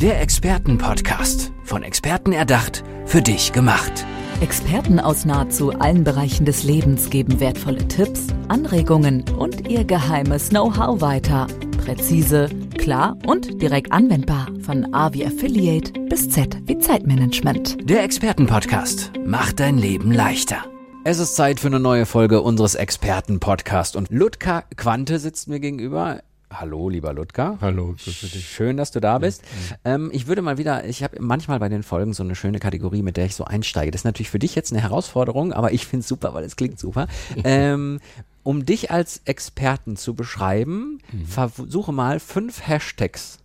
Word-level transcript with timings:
Der 0.00 0.20
Expertenpodcast. 0.20 1.50
Von 1.64 1.82
Experten 1.82 2.30
erdacht, 2.30 2.84
für 3.04 3.20
dich 3.20 3.50
gemacht. 3.50 4.06
Experten 4.40 5.00
aus 5.00 5.24
nahezu 5.24 5.72
allen 5.72 6.04
Bereichen 6.04 6.44
des 6.44 6.62
Lebens 6.62 7.10
geben 7.10 7.40
wertvolle 7.40 7.88
Tipps, 7.88 8.28
Anregungen 8.46 9.24
und 9.36 9.68
ihr 9.68 9.82
geheimes 9.82 10.50
Know-how 10.50 11.00
weiter. 11.00 11.48
Präzise, 11.84 12.48
klar 12.78 13.16
und 13.26 13.60
direkt 13.60 13.90
anwendbar. 13.90 14.46
Von 14.60 14.94
A 14.94 15.12
wie 15.14 15.26
Affiliate 15.26 15.90
bis 16.08 16.30
Z 16.30 16.56
wie 16.66 16.78
Zeitmanagement. 16.78 17.90
Der 17.90 18.04
Expertenpodcast 18.04 19.10
macht 19.26 19.58
dein 19.58 19.78
Leben 19.78 20.12
leichter. 20.12 20.58
Es 21.02 21.18
ist 21.18 21.34
Zeit 21.34 21.58
für 21.58 21.66
eine 21.66 21.80
neue 21.80 22.06
Folge 22.06 22.42
unseres 22.42 22.76
Expertenpodcasts 22.76 23.96
und 23.96 24.12
Ludger 24.12 24.62
Quante 24.76 25.18
sitzt 25.18 25.48
mir 25.48 25.58
gegenüber. 25.58 26.20
Hallo, 26.50 26.88
lieber 26.88 27.12
Ludger. 27.12 27.58
Hallo, 27.60 27.94
grüße 28.02 28.26
dich. 28.26 28.48
Schön, 28.48 28.78
dass 28.78 28.90
du 28.90 29.00
da 29.00 29.18
bist. 29.18 29.42
Ähm, 29.84 30.10
ich 30.14 30.26
würde 30.26 30.40
mal 30.40 30.56
wieder, 30.56 30.86
ich 30.86 31.02
habe 31.02 31.20
manchmal 31.20 31.58
bei 31.58 31.68
den 31.68 31.82
Folgen 31.82 32.14
so 32.14 32.22
eine 32.22 32.34
schöne 32.34 32.58
Kategorie, 32.58 33.02
mit 33.02 33.16
der 33.18 33.26
ich 33.26 33.34
so 33.34 33.44
einsteige. 33.44 33.90
Das 33.90 34.00
ist 34.00 34.04
natürlich 34.06 34.30
für 34.30 34.38
dich 34.38 34.54
jetzt 34.54 34.72
eine 34.72 34.80
Herausforderung, 34.80 35.52
aber 35.52 35.72
ich 35.72 35.86
finde 35.86 36.00
es 36.02 36.08
super, 36.08 36.32
weil 36.32 36.44
es 36.44 36.56
klingt 36.56 36.78
super. 36.78 37.06
ähm, 37.44 38.00
um 38.44 38.64
dich 38.64 38.90
als 38.90 39.20
Experten 39.26 39.96
zu 39.96 40.14
beschreiben, 40.14 41.00
Mhm. 41.12 41.26
versuche 41.26 41.92
mal 41.92 42.18
fünf 42.18 42.66
Hashtags 42.66 43.38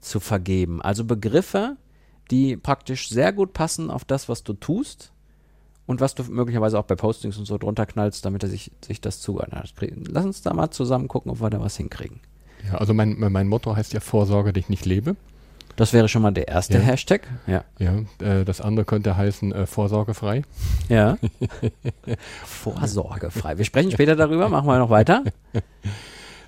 zu 0.00 0.18
vergeben. 0.20 0.82
Also 0.82 1.04
Begriffe, 1.04 1.76
die 2.32 2.56
praktisch 2.56 3.08
sehr 3.08 3.32
gut 3.32 3.52
passen 3.52 3.90
auf 3.90 4.04
das, 4.04 4.28
was 4.28 4.42
du 4.42 4.54
tust 4.54 5.12
und 5.86 6.00
was 6.00 6.14
du 6.14 6.22
möglicherweise 6.24 6.78
auch 6.78 6.84
bei 6.84 6.94
Postings 6.94 7.36
und 7.38 7.44
so 7.44 7.58
drunter 7.58 7.86
knallst, 7.86 8.24
damit 8.24 8.42
er 8.42 8.48
sich, 8.48 8.70
sich 8.84 9.00
das 9.00 9.20
zuordnet. 9.20 9.74
Lass 10.08 10.24
uns 10.24 10.42
da 10.42 10.52
mal 10.54 10.70
zusammen 10.70 11.08
gucken, 11.08 11.30
ob 11.30 11.40
wir 11.40 11.50
da 11.50 11.60
was 11.60 11.76
hinkriegen. 11.76 12.20
Ja, 12.66 12.78
also 12.78 12.94
mein, 12.94 13.16
mein 13.18 13.48
Motto 13.48 13.76
heißt 13.76 13.92
ja 13.92 14.00
Vorsorge, 14.00 14.52
dich 14.52 14.68
nicht 14.68 14.86
lebe. 14.86 15.16
Das 15.76 15.92
wäre 15.92 16.08
schon 16.08 16.22
mal 16.22 16.30
der 16.30 16.48
erste 16.48 16.74
Ja. 16.78 16.84
Hashtag. 16.84 17.22
Ja. 17.46 17.64
Ja, 17.78 17.98
äh, 18.20 18.44
das 18.44 18.60
andere 18.60 18.84
könnte 18.86 19.16
heißen 19.16 19.52
äh, 19.52 19.66
vorsorgefrei. 19.66 20.42
Ja. 20.88 21.18
Vorsorgefrei. 22.44 23.58
Wir 23.58 23.64
sprechen 23.64 23.90
später 23.90 24.14
darüber, 24.14 24.48
machen 24.48 24.66
wir 24.66 24.78
noch 24.78 24.90
weiter. 24.90 25.24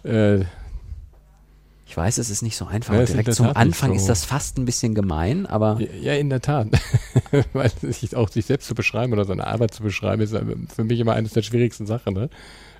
Äh, 0.05 0.45
Ich 1.89 1.97
weiß, 1.97 2.19
es 2.19 2.31
ist 2.31 2.43
nicht 2.43 2.57
so 2.57 2.67
einfach. 2.67 2.95
Ja, 2.95 3.05
Direkt 3.05 3.33
zum 3.35 3.47
Anfang 3.47 3.91
so. 3.91 3.97
ist 3.97 4.09
das 4.09 4.25
fast 4.25 4.59
ein 4.59 4.65
bisschen 4.65 4.95
gemein, 4.95 5.47
aber 5.47 5.79
ja, 6.01 6.15
in 6.15 6.29
der 6.31 6.41
Tat. 6.41 6.69
Weil 7.53 7.71
sich 7.81 8.17
auch 8.17 8.29
sich 8.29 8.45
selbst 8.47 8.67
zu 8.67 8.75
beschreiben 8.75 9.13
oder 9.13 9.25
seine 9.25 9.47
Arbeit 9.47 9.73
zu 9.73 9.83
beschreiben, 9.85 10.21
ist 10.23 10.35
für 10.75 10.85
mich 10.85 10.99
immer 10.99 11.13
eines 11.15 11.33
der 11.33 11.43
schwierigsten 11.43 11.87
Sachen. 11.87 12.15
Ne? 12.15 12.29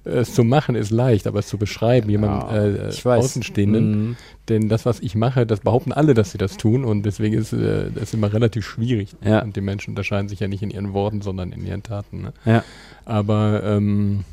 Es 0.05 0.35
zu 0.35 0.45
machen 0.45 0.75
ist 0.77 0.91
leicht, 0.91 1.27
aber 1.27 1.39
es 1.41 1.47
zu 1.49 1.57
beschreiben, 1.59 2.09
jemand 2.11 2.53
äh. 2.53 2.91
Außenstehenden, 3.09 3.91
Mhm. 4.11 4.17
denn 4.49 4.69
das, 4.69 4.87
was 4.87 5.01
ich 5.01 5.15
mache, 5.15 5.47
das 5.47 5.61
behaupten 5.61 5.93
alle, 5.93 6.15
dass 6.15 6.31
sie 6.33 6.39
das 6.39 6.57
tun 6.57 6.85
und 6.85 7.03
deswegen 7.05 7.35
ist 7.35 7.53
äh, 7.53 7.91
das 7.93 8.15
immer 8.15 8.33
relativ 8.33 8.65
schwierig. 8.67 9.17
Ja. 9.25 9.43
Und 9.43 9.57
die 9.57 9.61
Menschen 9.61 9.91
unterscheiden 9.91 10.29
sich 10.29 10.41
ja 10.41 10.49
nicht 10.49 10.63
in 10.63 10.71
ihren 10.71 10.93
Worten, 10.93 11.23
sondern 11.23 11.53
in 11.53 11.65
ihren 11.67 11.83
Taten. 11.83 12.23
Ne? 12.23 12.33
ja. 12.45 12.65
Aber 13.05 13.63
ähm, 13.65 14.25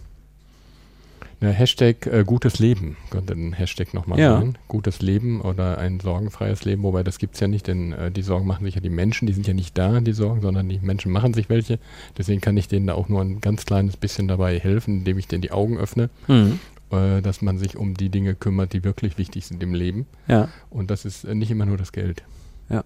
ne, 1.44 1.52
Hashtag 1.52 2.06
äh, 2.08 2.24
gutes 2.26 2.60
Leben 2.60 2.98
könnte 3.10 3.34
ein 3.34 3.54
Hashtag 3.54 3.94
nochmal 3.94 4.20
Ja. 4.20 4.38
sein. 4.40 4.58
Gutes 4.68 5.02
Leben 5.02 5.42
oder 5.42 5.78
ein 5.78 6.00
sorgenfreies 6.00 6.66
Leben, 6.66 6.84
wobei 6.84 7.04
das 7.04 7.20
gibt's 7.20 7.40
ja 7.40 7.48
nicht, 7.48 7.68
denn 7.68 7.92
äh, 7.94 8.12
die 8.12 8.22
Sorgen 8.24 8.48
machen 8.48 8.66
sich 8.66 8.76
ja 8.76 8.82
die 8.82 8.90
Menschen, 8.90 9.28
die 9.28 9.34
sind 9.34 9.46
ja 9.48 9.54
nicht 9.54 9.78
da, 9.78 10.00
die 10.02 10.14
Sorgen, 10.14 10.42
sondern 10.42 10.68
die 10.70 10.80
Menschen 10.80 11.12
machen 11.12 11.34
sich 11.34 11.50
welche. 11.50 11.80
Deswegen 12.18 12.42
kann 12.42 12.58
ich 12.58 12.68
denen 12.68 12.88
da 12.88 12.94
auch 12.96 13.10
nur 13.10 13.22
ein 13.22 13.42
ganz 13.42 13.66
kleines 13.66 13.98
bisschen 13.98 14.28
dabei 14.28 14.58
helfen, 14.60 15.00
indem 15.00 15.18
ich 15.20 15.28
denen 15.28 15.42
die 15.42 15.52
Augen 15.52 15.78
öffne, 15.78 16.10
Mhm. 16.28 16.60
äh, 16.92 17.22
dass 17.22 17.42
man 17.42 17.58
sich 17.58 17.78
um 17.78 17.94
die 17.94 18.10
Dinge 18.10 18.36
kümmert, 18.36 18.74
die 18.74 18.84
wirklich 18.84 19.18
wichtig 19.18 19.46
sind 19.46 19.62
im 19.62 19.74
Leben. 19.74 20.06
ja. 20.28 20.50
Und 20.70 20.90
das 20.92 21.06
ist 21.06 21.24
äh, 21.24 21.36
nicht 21.36 21.52
immer 21.52 21.66
nur 21.66 21.78
das 21.78 21.92
Geld. 21.92 22.24
Ja. 22.70 22.84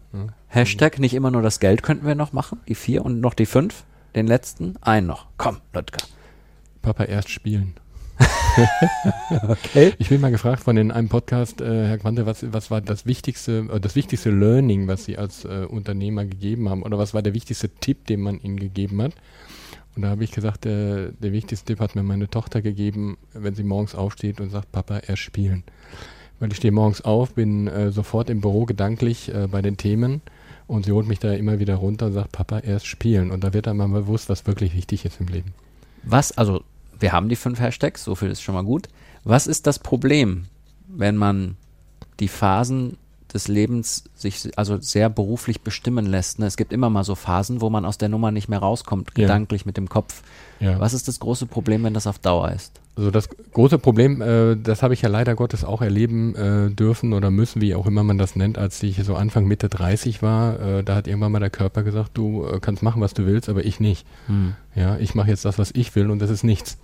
Hashtag 0.47 0.99
nicht 0.99 1.13
immer 1.13 1.29
nur 1.31 1.41
das 1.43 1.59
Geld 1.59 1.83
könnten 1.83 2.05
wir 2.07 2.15
noch 2.15 2.33
machen. 2.33 2.59
Die 2.67 2.75
vier 2.75 3.05
und 3.05 3.21
noch 3.21 3.33
die 3.35 3.45
fünf. 3.45 3.83
Den 4.15 4.25
letzten. 4.25 4.75
Einen 4.81 5.05
noch. 5.07 5.27
Komm, 5.37 5.57
Ludger. 5.73 5.97
Papa 6.81 7.03
erst 7.03 7.29
spielen. 7.29 7.75
Okay. 9.47 9.93
Ich 9.99 10.09
bin 10.09 10.19
mal 10.21 10.31
gefragt 10.31 10.63
von 10.63 10.77
in 10.77 10.91
einem 10.91 11.09
Podcast, 11.09 11.61
äh, 11.61 11.87
Herr 11.87 11.97
Quante, 11.97 12.25
was, 12.25 12.45
was 12.51 12.71
war 12.71 12.81
das 12.81 13.05
wichtigste, 13.05 13.67
äh, 13.71 13.79
das 13.79 13.95
wichtigste 13.95 14.31
Learning, 14.31 14.87
was 14.87 15.05
Sie 15.05 15.17
als 15.17 15.45
äh, 15.45 15.65
Unternehmer 15.69 16.25
gegeben 16.25 16.69
haben? 16.69 16.83
Oder 16.83 16.97
was 16.97 17.13
war 17.13 17.21
der 17.21 17.33
wichtigste 17.33 17.69
Tipp, 17.69 18.07
den 18.07 18.21
man 18.21 18.39
Ihnen 18.39 18.57
gegeben 18.57 19.01
hat? 19.01 19.13
Und 19.95 20.03
da 20.03 20.09
habe 20.09 20.23
ich 20.23 20.31
gesagt, 20.31 20.65
äh, 20.65 21.11
der 21.11 21.31
wichtigste 21.31 21.65
Tipp 21.65 21.79
hat 21.79 21.95
mir 21.95 22.03
meine 22.03 22.29
Tochter 22.29 22.61
gegeben, 22.61 23.17
wenn 23.33 23.55
sie 23.55 23.63
morgens 23.63 23.95
aufsteht 23.95 24.39
und 24.39 24.51
sagt, 24.51 24.71
Papa, 24.71 24.99
erst 24.99 25.23
spielen. 25.23 25.63
Weil 26.39 26.51
ich 26.51 26.57
stehe 26.57 26.71
morgens 26.71 27.01
auf, 27.01 27.33
bin 27.33 27.67
äh, 27.67 27.91
sofort 27.91 28.29
im 28.29 28.41
Büro 28.41 28.65
gedanklich 28.65 29.33
äh, 29.33 29.47
bei 29.47 29.63
den 29.63 29.77
Themen 29.77 30.21
und 30.67 30.85
sie 30.85 30.91
holt 30.91 31.07
mich 31.07 31.17
da 31.17 31.33
immer 31.33 31.57
wieder 31.59 31.75
runter 31.75 32.07
und 32.07 32.13
sagt, 32.13 32.31
Papa, 32.31 32.59
erst 32.59 32.85
spielen. 32.85 33.31
Und 33.31 33.43
da 33.43 33.53
wird 33.53 33.65
dann 33.65 33.77
mal 33.77 33.87
bewusst, 33.87 34.29
was 34.29 34.45
wirklich 34.45 34.75
wichtig 34.75 35.03
ist 35.03 35.19
im 35.19 35.27
Leben. 35.27 35.53
Was, 36.03 36.37
also, 36.37 36.63
wir 36.99 37.11
haben 37.11 37.29
die 37.29 37.35
fünf 37.35 37.59
Hashtags, 37.59 38.03
so 38.03 38.15
viel 38.15 38.29
ist 38.29 38.41
schon 38.41 38.55
mal 38.55 38.63
gut. 38.63 38.87
Was 39.23 39.47
ist 39.47 39.67
das 39.67 39.79
Problem, 39.79 40.45
wenn 40.87 41.17
man 41.17 41.55
die 42.19 42.27
Phasen 42.27 42.97
des 43.33 43.49
Lebens 43.49 44.05
sich 44.15 44.49
also 44.55 44.77
sehr 44.79 45.09
beruflich 45.09 45.61
bestimmen 45.61 46.05
lässt? 46.05 46.39
Ne? 46.39 46.45
Es 46.45 46.55
gibt 46.55 46.71
immer 46.71 46.89
mal 46.89 47.03
so 47.03 47.13
Phasen, 47.15 47.59
wo 47.61 47.69
man 47.69 47.83
aus 47.85 47.97
der 47.97 48.07
Nummer 48.09 48.31
nicht 48.31 48.47
mehr 48.47 48.59
rauskommt, 48.59 49.09
Ja. 49.17 49.23
gedanklich 49.23 49.65
mit 49.65 49.75
dem 49.77 49.89
Kopf. 49.89 50.21
Ja. 50.59 50.79
Was 50.79 50.93
ist 50.93 51.07
das 51.09 51.19
große 51.19 51.45
Problem, 51.45 51.83
wenn 51.83 51.93
das 51.93 52.07
auf 52.07 52.19
Dauer 52.19 52.51
ist? 52.51 52.79
Also 52.95 53.11
das 53.11 53.29
große 53.29 53.77
Problem, 53.77 54.21
äh, 54.23 54.55
das 54.55 54.81
habe 54.81 54.95
ich 54.95 55.03
ja 55.03 55.09
leider 55.09 55.35
Gottes 55.35 55.63
auch 55.63 55.83
erleben 55.83 56.33
äh, 56.35 56.71
dürfen 56.71 57.13
oder 57.13 57.29
müssen, 57.29 57.61
wie 57.61 57.75
auch 57.75 57.85
immer 57.85 58.03
man 58.03 58.17
das 58.17 58.35
nennt, 58.35 58.57
als 58.57 58.81
ich 58.81 59.03
so 59.03 59.15
Anfang 59.15 59.45
Mitte 59.45 59.69
30 59.69 60.23
war. 60.23 60.59
Äh, 60.59 60.83
da 60.83 60.95
hat 60.95 61.05
irgendwann 61.05 61.31
mal 61.33 61.39
der 61.39 61.51
Körper 61.51 61.83
gesagt, 61.83 62.11
du 62.15 62.45
äh, 62.47 62.59
kannst 62.59 62.81
machen, 62.81 62.99
was 63.01 63.13
du 63.13 63.27
willst, 63.27 63.49
aber 63.49 63.63
ich 63.65 63.79
nicht. 63.79 64.07
Hm. 64.27 64.55
Ja, 64.73 64.97
ich 64.97 65.13
mache 65.13 65.29
jetzt 65.29 65.45
das, 65.45 65.59
was 65.59 65.69
ich 65.75 65.95
will 65.95 66.09
und 66.09 66.19
das 66.19 66.31
ist 66.31 66.43
nichts. 66.43 66.77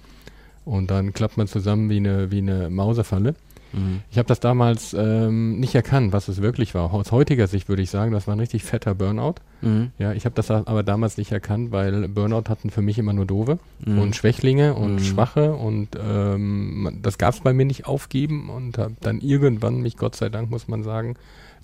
Und 0.65 0.91
dann 0.91 1.13
klappt 1.13 1.37
man 1.37 1.47
zusammen 1.47 1.89
wie 1.89 1.97
eine, 1.97 2.31
wie 2.31 2.37
eine 2.39 2.69
Mausefalle. 2.69 3.35
Mhm. 3.73 4.01
Ich 4.11 4.17
habe 4.19 4.27
das 4.27 4.39
damals 4.39 4.93
ähm, 4.93 5.59
nicht 5.59 5.73
erkannt, 5.73 6.13
was 6.13 6.27
es 6.27 6.41
wirklich 6.43 6.75
war. 6.75 6.93
Aus 6.93 7.11
heutiger 7.11 7.47
Sicht 7.47 7.69
würde 7.69 7.81
ich 7.81 7.89
sagen, 7.89 8.11
das 8.11 8.27
war 8.27 8.35
ein 8.35 8.39
richtig 8.39 8.63
fetter 8.63 8.93
Burnout. 8.93 9.35
Mhm. 9.61 9.89
Ja, 9.97 10.13
ich 10.13 10.25
habe 10.25 10.35
das 10.35 10.51
aber 10.51 10.83
damals 10.83 11.17
nicht 11.17 11.31
erkannt, 11.31 11.71
weil 11.71 12.07
Burnout 12.07 12.49
hatten 12.49 12.69
für 12.69 12.83
mich 12.83 12.99
immer 12.99 13.13
nur 13.13 13.25
Doofe 13.25 13.57
Mhm. 13.83 13.97
und 13.99 14.15
Schwächlinge 14.15 14.75
und 14.75 14.95
Mhm. 14.95 14.99
Schwache 14.99 15.53
und 15.53 15.89
ähm, 15.99 16.99
das 17.01 17.17
gab 17.17 17.33
es 17.33 17.39
bei 17.41 17.51
mir 17.53 17.65
nicht 17.65 17.87
aufgeben 17.87 18.49
und 18.49 18.77
habe 18.77 18.93
dann 19.01 19.19
irgendwann 19.21 19.81
mich, 19.81 19.97
Gott 19.97 20.15
sei 20.15 20.29
Dank 20.29 20.51
muss 20.51 20.67
man 20.67 20.83
sagen, 20.83 21.15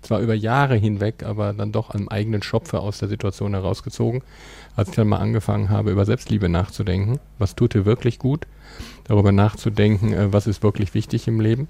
zwar 0.02 0.20
über 0.20 0.34
Jahre 0.34 0.76
hinweg, 0.76 1.24
aber 1.24 1.54
dann 1.54 1.72
doch 1.72 1.94
am 1.94 2.08
eigenen 2.10 2.42
Schopfe 2.42 2.80
aus 2.80 3.00
der 3.00 3.10
Situation 3.10 3.54
herausgezogen, 3.54 4.22
als 4.76 4.90
ich 4.90 4.96
dann 4.96 5.08
mal 5.08 5.18
angefangen 5.18 5.70
habe, 5.70 5.92
über 5.92 6.06
Selbstliebe 6.06 6.50
nachzudenken. 6.50 7.20
Was 7.38 7.56
tut 7.56 7.74
dir 7.74 7.86
wirklich 7.86 8.20
gut? 8.20 8.48
Darüber 9.06 9.32
nachzudenken, 9.32 10.14
äh, 10.14 10.32
was 10.34 10.48
ist 10.48 10.64
wirklich 10.64 10.94
wichtig 10.94 11.28
im 11.28 11.40
Leben. 11.40 11.68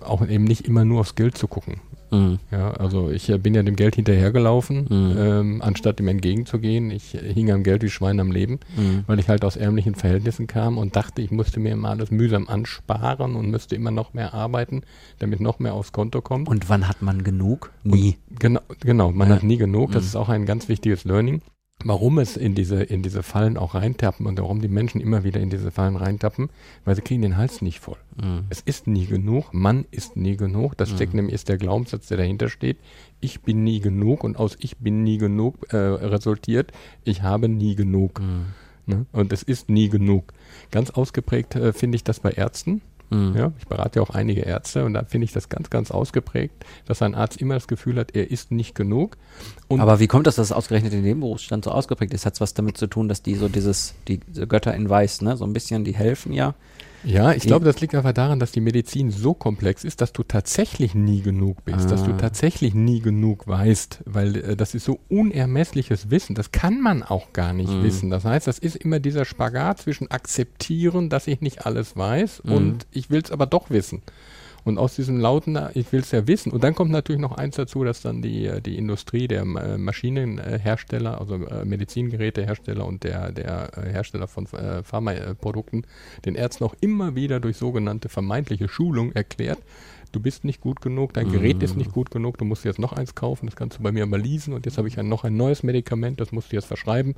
Auch 0.00 0.26
eben 0.26 0.44
nicht 0.44 0.66
immer 0.66 0.84
nur 0.84 1.00
aufs 1.00 1.14
Geld 1.14 1.36
zu 1.36 1.48
gucken. 1.48 1.80
Mhm. 2.14 2.38
Ja, 2.50 2.70
also 2.72 3.10
ich 3.10 3.28
äh, 3.28 3.38
bin 3.38 3.54
ja 3.54 3.62
dem 3.62 3.76
Geld 3.76 3.96
hinterhergelaufen, 3.96 4.86
Mhm. 4.88 5.16
ähm, 5.18 5.62
anstatt 5.62 6.00
ihm 6.00 6.08
entgegenzugehen. 6.08 6.90
Ich 6.90 7.14
äh, 7.14 7.32
hing 7.32 7.50
am 7.50 7.62
Geld 7.62 7.82
wie 7.82 7.90
Schwein 7.90 8.20
am 8.20 8.30
Leben, 8.32 8.60
Mhm. 8.76 9.04
weil 9.06 9.18
ich 9.18 9.28
halt 9.28 9.44
aus 9.44 9.56
ärmlichen 9.56 9.94
Verhältnissen 9.94 10.46
kam 10.46 10.78
und 10.78 10.96
dachte, 10.96 11.22
ich 11.22 11.30
musste 11.30 11.60
mir 11.60 11.72
immer 11.72 11.90
alles 11.90 12.10
mühsam 12.10 12.48
ansparen 12.48 13.34
und 13.36 13.50
müsste 13.50 13.74
immer 13.76 13.90
noch 13.90 14.14
mehr 14.14 14.34
arbeiten, 14.34 14.82
damit 15.18 15.40
noch 15.40 15.58
mehr 15.58 15.74
aufs 15.74 15.92
Konto 15.92 16.20
kommt. 16.20 16.48
Und 16.48 16.68
wann 16.68 16.88
hat 16.88 17.02
man 17.02 17.24
genug? 17.24 17.70
Nie. 17.82 18.16
Genau, 18.38 18.60
genau 18.80 19.12
man 19.12 19.28
Ja. 19.28 19.34
hat 19.36 19.42
nie 19.42 19.56
genug. 19.56 19.92
Das 19.92 20.02
Mhm. 20.02 20.06
ist 20.08 20.16
auch 20.16 20.28
ein 20.28 20.46
ganz 20.46 20.68
wichtiges 20.68 21.04
Learning. 21.04 21.42
Warum 21.84 22.18
es 22.18 22.36
in 22.36 22.54
diese, 22.54 22.82
in 22.82 23.02
diese 23.02 23.22
Fallen 23.22 23.56
auch 23.58 23.74
reintappen 23.74 24.26
und 24.26 24.40
warum 24.40 24.60
die 24.60 24.68
Menschen 24.68 25.00
immer 25.00 25.22
wieder 25.22 25.40
in 25.40 25.50
diese 25.50 25.70
Fallen 25.70 25.96
reintappen, 25.96 26.48
weil 26.84 26.96
sie 26.96 27.02
kriegen 27.02 27.22
den 27.22 27.36
Hals 27.36 27.62
nicht 27.62 27.80
voll. 27.80 27.98
Mhm. 28.16 28.44
Es 28.48 28.60
ist 28.60 28.86
nie 28.86 29.06
genug, 29.06 29.52
man 29.52 29.84
ist 29.90 30.16
nie 30.16 30.36
genug. 30.36 30.76
Das 30.76 30.90
steckt 30.90 31.14
nämlich 31.14 31.34
ist 31.34 31.48
der 31.48 31.58
Glaubenssatz, 31.58 32.08
der 32.08 32.16
dahinter 32.16 32.48
steht. 32.48 32.78
Ich 33.20 33.42
bin 33.42 33.64
nie 33.64 33.80
genug 33.80 34.24
und 34.24 34.38
aus 34.38 34.56
ich 34.60 34.78
bin 34.78 35.04
nie 35.04 35.18
genug 35.18 35.72
äh, 35.72 35.76
resultiert, 35.76 36.72
ich 37.04 37.22
habe 37.22 37.48
nie 37.48 37.74
genug. 37.74 38.20
Mhm. 38.20 38.46
Ne? 38.86 39.06
Und 39.12 39.32
es 39.32 39.42
ist 39.42 39.68
nie 39.68 39.88
genug. 39.88 40.32
Ganz 40.70 40.90
ausgeprägt 40.90 41.54
äh, 41.54 41.72
finde 41.72 41.96
ich 41.96 42.04
das 42.04 42.20
bei 42.20 42.30
Ärzten. 42.30 42.82
Mhm. 43.10 43.36
Ja, 43.36 43.52
ich 43.58 43.66
berate 43.66 43.98
ja 43.98 44.02
auch 44.02 44.10
einige 44.10 44.42
Ärzte 44.42 44.84
und 44.84 44.94
da 44.94 45.04
finde 45.04 45.26
ich 45.26 45.32
das 45.32 45.48
ganz, 45.48 45.70
ganz 45.70 45.90
ausgeprägt, 45.90 46.64
dass 46.86 47.02
ein 47.02 47.14
Arzt 47.14 47.40
immer 47.40 47.54
das 47.54 47.68
Gefühl 47.68 47.98
hat, 47.98 48.14
er 48.14 48.30
ist 48.30 48.50
nicht 48.50 48.74
genug. 48.74 49.16
Aber 49.68 50.00
wie 50.00 50.06
kommt 50.06 50.26
das, 50.26 50.36
dass 50.36 50.46
es 50.46 50.52
ausgerechnet 50.52 50.92
in 50.92 51.04
dem 51.04 51.20
Berufsstand 51.20 51.64
so 51.64 51.70
ausgeprägt 51.70 52.14
ist? 52.14 52.26
Hat 52.26 52.34
es 52.34 52.40
was 52.40 52.54
damit 52.54 52.78
zu 52.78 52.86
tun, 52.86 53.08
dass 53.08 53.22
die 53.22 53.34
so 53.34 53.48
dieses, 53.48 53.94
die 54.08 54.20
Götter 54.48 54.74
in 54.74 54.88
Weiß, 54.88 55.22
ne, 55.22 55.36
so 55.36 55.44
ein 55.44 55.52
bisschen, 55.52 55.84
die 55.84 55.94
helfen 55.94 56.32
ja. 56.32 56.54
Ja, 57.04 57.32
ich 57.32 57.42
glaube, 57.42 57.64
das 57.66 57.80
liegt 57.80 57.94
einfach 57.94 58.12
daran, 58.12 58.38
dass 58.40 58.50
die 58.52 58.60
Medizin 58.60 59.10
so 59.10 59.34
komplex 59.34 59.84
ist, 59.84 60.00
dass 60.00 60.12
du 60.12 60.22
tatsächlich 60.22 60.94
nie 60.94 61.20
genug 61.20 61.64
bist, 61.64 61.90
dass 61.90 62.02
du 62.02 62.12
Ah. 62.12 62.16
tatsächlich 62.16 62.74
nie 62.74 63.00
genug 63.00 63.46
weißt, 63.46 64.00
weil 64.06 64.36
äh, 64.36 64.56
das 64.56 64.74
ist 64.74 64.84
so 64.84 64.98
unermessliches 65.10 66.10
Wissen. 66.10 66.34
Das 66.34 66.50
kann 66.52 66.80
man 66.80 67.02
auch 67.02 67.32
gar 67.32 67.52
nicht 67.52 67.70
Mhm. 67.72 67.82
wissen. 67.82 68.10
Das 68.10 68.24
heißt, 68.24 68.46
das 68.46 68.58
ist 68.58 68.76
immer 68.76 69.00
dieser 69.00 69.24
Spagat 69.24 69.80
zwischen 69.82 70.10
akzeptieren, 70.10 71.08
dass 71.10 71.26
ich 71.26 71.40
nicht 71.40 71.66
alles 71.66 71.96
weiß 71.96 72.42
Mhm. 72.44 72.52
und 72.52 72.86
ich 72.90 73.10
will 73.10 73.20
es 73.22 73.30
aber 73.30 73.46
doch 73.46 73.70
wissen. 73.70 74.02
Und 74.64 74.78
aus 74.78 74.96
diesem 74.96 75.20
lauten, 75.20 75.58
ich 75.74 75.92
will 75.92 76.00
es 76.00 76.10
ja 76.10 76.26
wissen. 76.26 76.50
Und 76.50 76.64
dann 76.64 76.74
kommt 76.74 76.90
natürlich 76.90 77.20
noch 77.20 77.32
eins 77.32 77.56
dazu, 77.56 77.84
dass 77.84 78.00
dann 78.00 78.22
die, 78.22 78.46
äh, 78.46 78.60
die 78.60 78.78
Industrie 78.78 79.28
der 79.28 79.42
äh, 79.42 79.78
Maschinenhersteller, 79.78 81.20
also 81.20 81.34
äh, 81.34 81.64
Medizingerätehersteller 81.64 82.86
und 82.86 83.04
der, 83.04 83.32
der 83.32 83.70
Hersteller 83.92 84.26
von 84.26 84.46
Pharmaprodukten 84.46 85.86
den 86.24 86.34
Ärzten 86.34 86.64
auch 86.64 86.74
immer 86.80 87.14
wieder 87.14 87.40
durch 87.40 87.56
sogenannte 87.56 88.08
vermeintliche 88.08 88.68
Schulung 88.68 89.12
erklärt, 89.12 89.58
du 90.14 90.20
bist 90.20 90.44
nicht 90.44 90.60
gut 90.60 90.80
genug, 90.80 91.12
dein 91.12 91.30
Gerät 91.30 91.62
ist 91.62 91.76
nicht 91.76 91.92
gut 91.92 92.10
genug, 92.10 92.38
du 92.38 92.44
musst 92.44 92.64
jetzt 92.64 92.78
noch 92.78 92.92
eins 92.92 93.14
kaufen, 93.14 93.46
das 93.46 93.56
kannst 93.56 93.78
du 93.78 93.82
bei 93.82 93.92
mir 93.92 94.06
mal 94.06 94.20
leasen 94.20 94.54
und 94.54 94.66
jetzt 94.66 94.78
habe 94.78 94.88
ich 94.88 94.98
ein, 94.98 95.08
noch 95.08 95.24
ein 95.24 95.36
neues 95.36 95.62
Medikament, 95.62 96.20
das 96.20 96.32
musst 96.32 96.52
du 96.52 96.56
jetzt 96.56 96.66
verschreiben, 96.66 97.14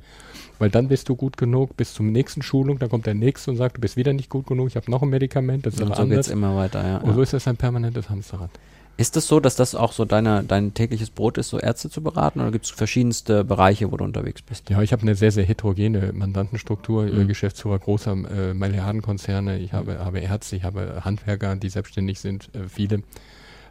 weil 0.59 0.69
dann 0.69 0.87
bist 0.87 1.09
du 1.09 1.15
gut 1.15 1.37
genug, 1.37 1.77
bis 1.77 1.93
zum 1.93 2.11
nächsten 2.11 2.41
Schulung, 2.41 2.79
dann 2.79 2.89
kommt 2.89 3.05
der 3.05 3.13
nächste 3.13 3.51
und 3.51 3.57
sagt, 3.57 3.77
du 3.77 3.81
bist 3.81 3.97
wieder 3.97 4.13
nicht 4.13 4.29
gut 4.29 4.47
genug, 4.47 4.67
ich 4.67 4.75
habe 4.75 4.89
noch 4.89 5.01
ein 5.03 5.09
Medikament, 5.09 5.65
das 5.65 5.75
ist 5.75 5.81
Und 5.81 5.87
aber 5.87 5.95
so 5.95 6.01
anders. 6.03 6.17
geht's 6.17 6.29
immer 6.29 6.55
weiter, 6.55 6.85
ja. 6.85 6.97
Und 6.97 7.13
so 7.13 7.21
ist 7.21 7.33
das 7.33 7.47
ein 7.47 7.57
permanentes 7.57 8.09
Hamsterrad. 8.09 8.49
Ist 8.97 9.15
es 9.15 9.27
so, 9.27 9.39
dass 9.39 9.55
das 9.55 9.75
auch 9.75 9.91
so 9.93 10.05
deine, 10.05 10.43
dein 10.43 10.73
tägliches 10.73 11.11
Brot 11.11 11.37
ist, 11.37 11.49
so 11.49 11.59
Ärzte 11.59 11.89
zu 11.91 12.01
beraten? 12.01 12.41
Oder 12.41 12.51
gibt 12.51 12.65
es 12.65 12.71
verschiedenste 12.71 13.43
Bereiche, 13.43 13.91
wo 13.91 13.97
du 13.97 14.03
unterwegs 14.03 14.41
bist? 14.41 14.69
Ja, 14.71 14.81
ich 14.81 14.91
habe 14.91 15.03
eine 15.03 15.13
sehr, 15.13 15.31
sehr 15.31 15.45
heterogene 15.45 16.11
Mandantenstruktur, 16.13 17.03
Mhm. 17.05 17.27
Geschäftsführer 17.27 17.77
großer 17.77 18.13
äh, 18.13 18.53
Milliardenkonzerne, 18.55 19.59
ich 19.59 19.73
habe, 19.73 19.99
habe 19.99 20.19
Ärzte, 20.19 20.55
ich 20.55 20.63
habe 20.63 21.01
Handwerker, 21.05 21.55
die 21.55 21.69
selbstständig 21.69 22.19
sind, 22.19 22.49
äh, 22.55 22.67
viele, 22.67 23.03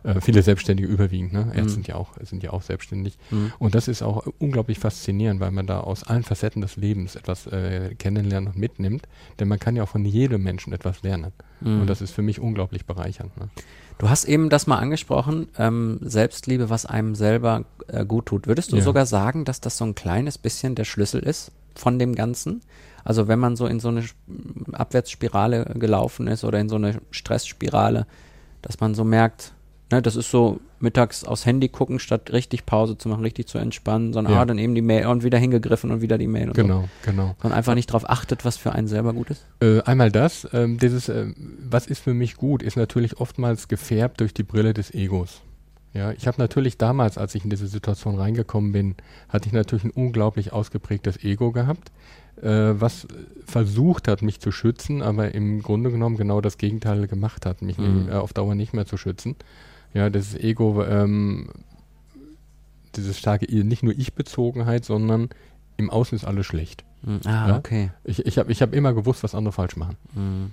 äh, 0.05 0.21
viele 0.21 0.43
Selbstständige 0.43 0.89
überwiegend, 0.89 1.33
ne? 1.33 1.47
Ärzte 1.49 1.63
Mhm. 1.63 1.69
sind 1.71 1.89
ja 1.89 1.97
auch, 1.97 2.11
sind 2.23 2.45
ja 2.45 2.51
auch 2.53 2.63
selbstständig. 2.63 3.19
Mhm. 3.33 3.53
Und 3.59 3.75
das 3.75 3.89
ist 3.89 4.03
auch 4.03 4.29
unglaublich 4.39 4.79
faszinierend, 4.79 5.41
weil 5.41 5.51
man 5.51 5.67
da 5.67 5.81
aus 5.81 6.05
allen 6.05 6.23
Facetten 6.23 6.63
des 6.63 6.77
Lebens 6.77 7.17
etwas 7.17 7.49
äh, 7.49 7.97
kennenlernt 7.99 8.47
und 8.47 8.57
mitnimmt, 8.57 9.09
denn 9.41 9.49
man 9.49 9.59
kann 9.59 9.75
ja 9.75 9.83
auch 9.83 9.89
von 9.89 10.05
jedem 10.05 10.45
Menschen 10.45 10.73
etwas 10.73 11.03
lernen. 11.03 11.33
Mhm. 11.61 11.81
Und 11.81 11.91
das 11.91 12.01
ist 12.01 12.13
für 12.13 12.23
mich 12.23 12.39
unglaublich 12.39 12.87
bereichernd. 12.87 13.37
Ne? 13.39 13.49
Du 13.99 14.11
hast 14.11 14.25
eben 14.25 14.51
das 14.51 14.67
mal 14.67 14.79
angesprochen, 14.79 15.49
ähm, 15.59 15.99
Selbstliebe, 16.03 16.69
was 16.69 16.85
einem 16.87 17.15
selber 17.15 17.65
äh, 17.89 18.05
gut 18.05 18.27
tut. 18.27 18.47
Würdest 18.47 18.73
du 18.73 18.77
Ja. 18.77 18.83
sogar 18.83 19.07
sagen, 19.07 19.45
dass 19.45 19.61
das 19.61 19.79
so 19.79 19.85
ein 19.85 19.95
kleines 19.95 20.37
bisschen 20.39 20.75
der 20.75 20.85
Schlüssel 20.85 21.21
ist 21.23 21.51
von 21.75 21.99
dem 21.99 22.15
Ganzen? 22.15 22.61
Also 23.05 23.29
wenn 23.29 23.39
man 23.39 23.57
so 23.57 23.67
in 23.67 23.81
so 23.81 23.89
eine 23.89 24.05
Abwärtsspirale 24.73 25.65
gelaufen 25.77 26.27
ist 26.27 26.45
oder 26.45 26.59
in 26.61 26.69
so 26.69 26.77
eine 26.77 27.01
Stressspirale, 27.11 28.07
dass 28.63 28.81
man 28.81 28.95
so 28.95 29.05
merkt, 29.05 29.53
ne, 29.91 30.03
das 30.03 30.17
ist 30.17 30.31
so 30.31 30.61
mittags 30.81 31.25
aufs 31.25 31.47
Handy 31.47 31.69
gucken, 31.69 31.99
statt 31.99 32.33
richtig 32.33 32.67
Pause 32.67 32.99
zu 32.99 33.09
machen, 33.09 33.23
richtig 33.23 33.47
zu 33.47 33.59
entspannen, 33.59 34.13
sondern 34.13 34.35
Ja. 34.35 34.43
ah, 34.43 34.45
dann 34.45 34.59
eben 34.59 34.75
die 34.75 34.83
Mail 34.83 35.07
und 35.07 35.23
wieder 35.25 35.39
hingegriffen 35.39 35.91
und 35.91 36.01
wieder 36.03 36.19
die 36.19 36.27
Mail 36.27 36.49
und 36.49 36.57
so. 36.57 36.63
Genau, 36.63 36.89
genau. 37.03 37.35
Und 37.43 37.53
einfach 37.53 37.75
nicht 37.75 37.89
darauf 37.91 38.09
achtet, 38.09 38.45
was 38.45 38.57
für 38.57 38.73
einen 38.73 38.89
selber 38.89 39.13
gut 39.15 39.31
ist. 39.31 39.47
Äh, 39.61 39.81
einmal 39.83 40.11
das, 40.13 40.47
ähm, 40.53 40.79
dieses, 40.79 41.09
äh, 41.09 41.27
was 41.69 41.87
ist 41.87 42.01
für 42.03 42.15
mich 42.15 42.37
gut, 42.37 42.63
ist 42.63 42.77
natürlich 42.77 43.19
oftmals 43.21 43.69
gefärbt 43.69 44.21
durch 44.21 44.35
die 44.35 44.43
Brille 44.43 44.75
des 44.75 44.93
Egos. 44.93 45.41
Ja, 45.95 46.13
ich 46.13 46.27
habe 46.27 46.37
natürlich 46.39 46.77
damals, 46.77 47.17
als 47.17 47.35
ich 47.35 47.45
in 47.45 47.49
diese 47.49 47.67
Situation 47.69 48.17
reingekommen 48.17 48.73
bin, 48.73 48.97
hatte 49.31 49.47
ich 49.47 49.55
natürlich 49.55 49.85
ein 49.85 49.91
unglaublich 49.93 50.53
ausgeprägtes 50.53 51.25
Ego 51.25 51.53
gehabt, 51.53 51.91
äh, 52.43 52.49
was 52.79 53.07
versucht 53.47 54.07
hat, 54.09 54.21
mich 54.21 54.41
zu 54.41 54.53
schützen, 54.53 55.01
aber 55.01 55.35
im 55.35 55.63
Grunde 55.63 55.91
genommen 55.91 56.19
genau 56.19 56.43
das 56.43 56.59
Gegenteil 56.59 57.07
gemacht 57.07 57.47
hat, 57.47 57.63
mich 57.63 57.79
Mhm. 57.79 58.09
äh, 58.11 58.13
auf 58.13 58.35
Dauer 58.35 58.55
nicht 58.55 58.75
mehr 58.75 58.85
zu 58.85 58.99
schützen. 58.99 59.37
Ja, 59.97 60.11
das 60.11 60.35
Ego, 60.35 60.85
ähm, 60.85 61.49
dieses 62.97 63.19
starke, 63.19 63.47
nicht 63.65 63.83
nur 63.83 63.93
Ich-Bezogenheit, 63.97 64.85
sondern 64.85 65.29
im 65.77 65.91
Außen 65.91 66.17
ist 66.17 66.25
alles 66.25 66.47
schlecht. 66.47 66.85
Mhm. 67.03 67.21
Ah, 67.25 67.49
Ja? 67.49 67.57
okay. 67.57 67.91
Ich, 68.05 68.25
ich 68.25 68.39
habe 68.39 68.51
ich 68.51 68.63
hab 68.63 68.75
immer 68.75 68.93
gewusst, 68.95 69.23
was 69.23 69.35
andere 69.35 69.53
falsch 69.53 69.77
machen. 69.77 69.97
Mhm. 70.15 70.51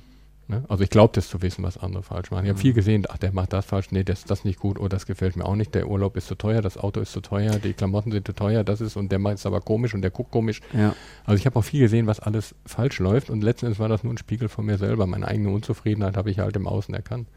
Ne? 0.49 0.61
Also 0.67 0.83
ich 0.83 0.89
glaubte 0.89 1.21
es 1.21 1.29
zu 1.29 1.41
wissen, 1.41 1.63
was 1.63 1.77
andere 1.77 2.03
falsch 2.03 2.29
machen. 2.29 2.43
Ich 2.43 2.49
habe 2.49 2.57
Mhm. 2.57 2.61
viel 2.61 2.73
gesehen, 2.73 3.05
ach, 3.09 3.17
der 3.17 3.31
macht 3.31 3.53
das 3.53 3.65
falsch, 3.65 3.91
nee, 3.91 4.03
das 4.03 4.19
ist 4.19 4.29
das 4.29 4.43
nicht 4.43 4.59
gut, 4.59 4.77
oh, 4.77 4.89
das 4.89 5.05
gefällt 5.05 5.37
mir 5.37 5.45
auch 5.45 5.55
nicht, 5.55 5.73
der 5.73 5.87
Urlaub 5.87 6.17
ist 6.17 6.27
zu 6.27 6.35
teuer, 6.35 6.61
das 6.61 6.77
Auto 6.77 6.99
ist 6.99 7.13
zu 7.13 7.21
teuer, 7.21 7.59
die 7.59 7.71
Klamotten 7.71 8.11
sind 8.11 8.27
zu 8.27 8.33
teuer, 8.33 8.65
das 8.65 8.81
ist 8.81 8.97
und 8.97 9.09
der 9.09 9.19
macht 9.19 9.35
es 9.35 9.45
aber 9.45 9.61
komisch 9.61 9.93
und 9.93 10.01
der 10.01 10.11
guckt 10.11 10.31
komisch. 10.31 10.59
Ja. 10.73 10.93
Also 11.25 11.37
ich 11.39 11.45
habe 11.45 11.57
auch 11.57 11.63
viel 11.63 11.79
gesehen, 11.79 12.07
was 12.07 12.19
alles 12.19 12.55
falsch 12.65 12.99
läuft 12.99 13.29
und 13.29 13.41
letzten 13.41 13.67
Endes 13.67 13.79
war 13.79 13.87
das 13.87 14.03
nur 14.03 14.13
ein 14.13 14.17
Spiegel 14.17 14.49
von 14.49 14.65
mir 14.65 14.77
selber. 14.77 15.07
Meine 15.07 15.29
eigene 15.29 15.49
Unzufriedenheit 15.49 16.17
habe 16.17 16.29
ich 16.29 16.39
halt 16.39 16.57
im 16.57 16.67
Außen 16.67 16.93
erkannt. 16.93 17.29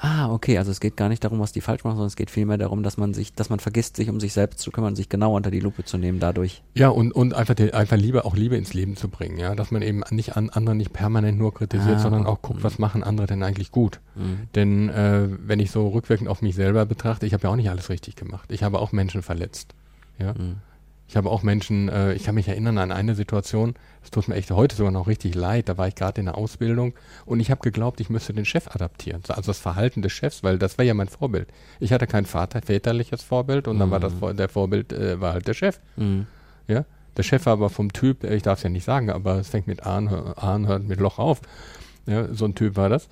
Ah, 0.00 0.30
okay, 0.30 0.58
also 0.58 0.70
es 0.70 0.80
geht 0.80 0.96
gar 0.96 1.08
nicht 1.08 1.24
darum, 1.24 1.40
was 1.40 1.52
die 1.52 1.60
falsch 1.60 1.84
machen, 1.84 1.96
sondern 1.96 2.08
es 2.08 2.16
geht 2.16 2.30
vielmehr 2.30 2.58
darum, 2.58 2.82
dass 2.82 2.96
man 2.96 3.14
sich, 3.14 3.32
dass 3.32 3.48
man 3.48 3.60
vergisst, 3.60 3.96
sich 3.96 4.10
um 4.10 4.20
sich 4.20 4.32
selbst 4.32 4.58
zu 4.58 4.70
kümmern, 4.70 4.96
sich 4.96 5.08
genau 5.08 5.36
unter 5.36 5.50
die 5.50 5.60
Lupe 5.60 5.84
zu 5.84 5.98
nehmen 5.98 6.20
dadurch. 6.20 6.62
Ja, 6.74 6.88
und, 6.88 7.12
und 7.12 7.34
einfach, 7.34 7.54
die, 7.54 7.72
einfach 7.72 7.96
Liebe, 7.96 8.24
auch 8.24 8.36
Liebe 8.36 8.56
ins 8.56 8.74
Leben 8.74 8.96
zu 8.96 9.08
bringen, 9.08 9.38
ja, 9.38 9.54
dass 9.54 9.70
man 9.70 9.82
eben 9.82 10.02
nicht 10.10 10.36
an 10.36 10.50
andere 10.50 10.74
nicht 10.74 10.92
permanent 10.92 11.38
nur 11.38 11.54
kritisiert, 11.54 11.96
Ah, 11.96 12.00
sondern 12.00 12.26
auch 12.26 12.42
guckt, 12.42 12.60
mhm. 12.60 12.64
was 12.64 12.78
machen 12.78 13.02
andere 13.02 13.26
denn 13.26 13.42
eigentlich 13.42 13.70
gut. 13.70 14.00
Mhm. 14.14 14.48
Denn 14.54 14.88
äh, 14.88 15.28
wenn 15.46 15.60
ich 15.60 15.70
so 15.70 15.88
rückwirkend 15.88 16.28
auf 16.28 16.42
mich 16.42 16.54
selber 16.54 16.84
betrachte, 16.86 17.26
ich 17.26 17.32
habe 17.32 17.44
ja 17.44 17.50
auch 17.50 17.56
nicht 17.56 17.70
alles 17.70 17.88
richtig 17.88 18.16
gemacht. 18.16 18.50
Ich 18.52 18.62
habe 18.62 18.80
auch 18.80 18.92
Menschen 18.92 19.22
verletzt. 19.22 19.74
Ja? 20.18 20.34
Mhm. 20.34 20.56
Ich 21.14 21.16
habe 21.16 21.30
auch 21.30 21.44
Menschen, 21.44 21.88
äh, 21.88 22.12
ich 22.14 22.24
kann 22.24 22.34
mich 22.34 22.48
erinnern 22.48 22.76
an 22.76 22.90
eine 22.90 23.14
Situation, 23.14 23.74
es 24.02 24.10
tut 24.10 24.26
mir 24.26 24.34
echt 24.34 24.50
heute 24.50 24.74
sogar 24.74 24.90
noch 24.90 25.06
richtig 25.06 25.36
leid, 25.36 25.68
da 25.68 25.78
war 25.78 25.86
ich 25.86 25.94
gerade 25.94 26.18
in 26.18 26.24
der 26.24 26.36
Ausbildung 26.36 26.92
und 27.24 27.38
ich 27.38 27.52
habe 27.52 27.60
geglaubt, 27.60 28.00
ich 28.00 28.10
müsste 28.10 28.32
den 28.32 28.44
Chef 28.44 28.66
adaptieren, 28.74 29.22
also 29.28 29.42
das 29.46 29.60
Verhalten 29.60 30.02
des 30.02 30.10
Chefs, 30.10 30.42
weil 30.42 30.58
das 30.58 30.76
war 30.76 30.84
ja 30.84 30.92
mein 30.92 31.06
Vorbild. 31.06 31.46
Ich 31.78 31.92
hatte 31.92 32.08
kein 32.08 32.26
Vater, 32.26 32.62
väterliches 32.62 33.22
Vorbild 33.22 33.68
und 33.68 33.78
dann 33.78 33.92
war 33.92 34.00
das 34.00 34.12
Mhm. 34.14 34.36
Der 34.36 34.48
Vorbild 34.48 34.92
äh, 34.92 35.20
war 35.20 35.34
halt 35.34 35.46
der 35.46 35.54
Chef. 35.54 35.78
Mhm. 35.94 36.26
Ja? 36.66 36.84
Der 37.16 37.22
Chef 37.22 37.46
war 37.46 37.52
aber 37.52 37.70
vom 37.70 37.92
Typ, 37.92 38.24
äh, 38.24 38.34
ich 38.34 38.42
darf 38.42 38.58
es 38.58 38.64
ja 38.64 38.70
nicht 38.70 38.82
sagen, 38.84 39.08
aber 39.08 39.36
es 39.38 39.50
fängt 39.50 39.68
mit 39.68 39.86
A 39.86 39.96
an, 39.98 40.10
hör- 40.10 40.34
A 40.36 40.52
an, 40.56 40.66
hört 40.66 40.82
mit 40.82 40.98
Loch 40.98 41.20
auf. 41.20 41.42
Ja, 42.06 42.26
so 42.34 42.44
ein 42.44 42.56
Typ 42.56 42.74
war 42.74 42.88
das. 42.88 43.06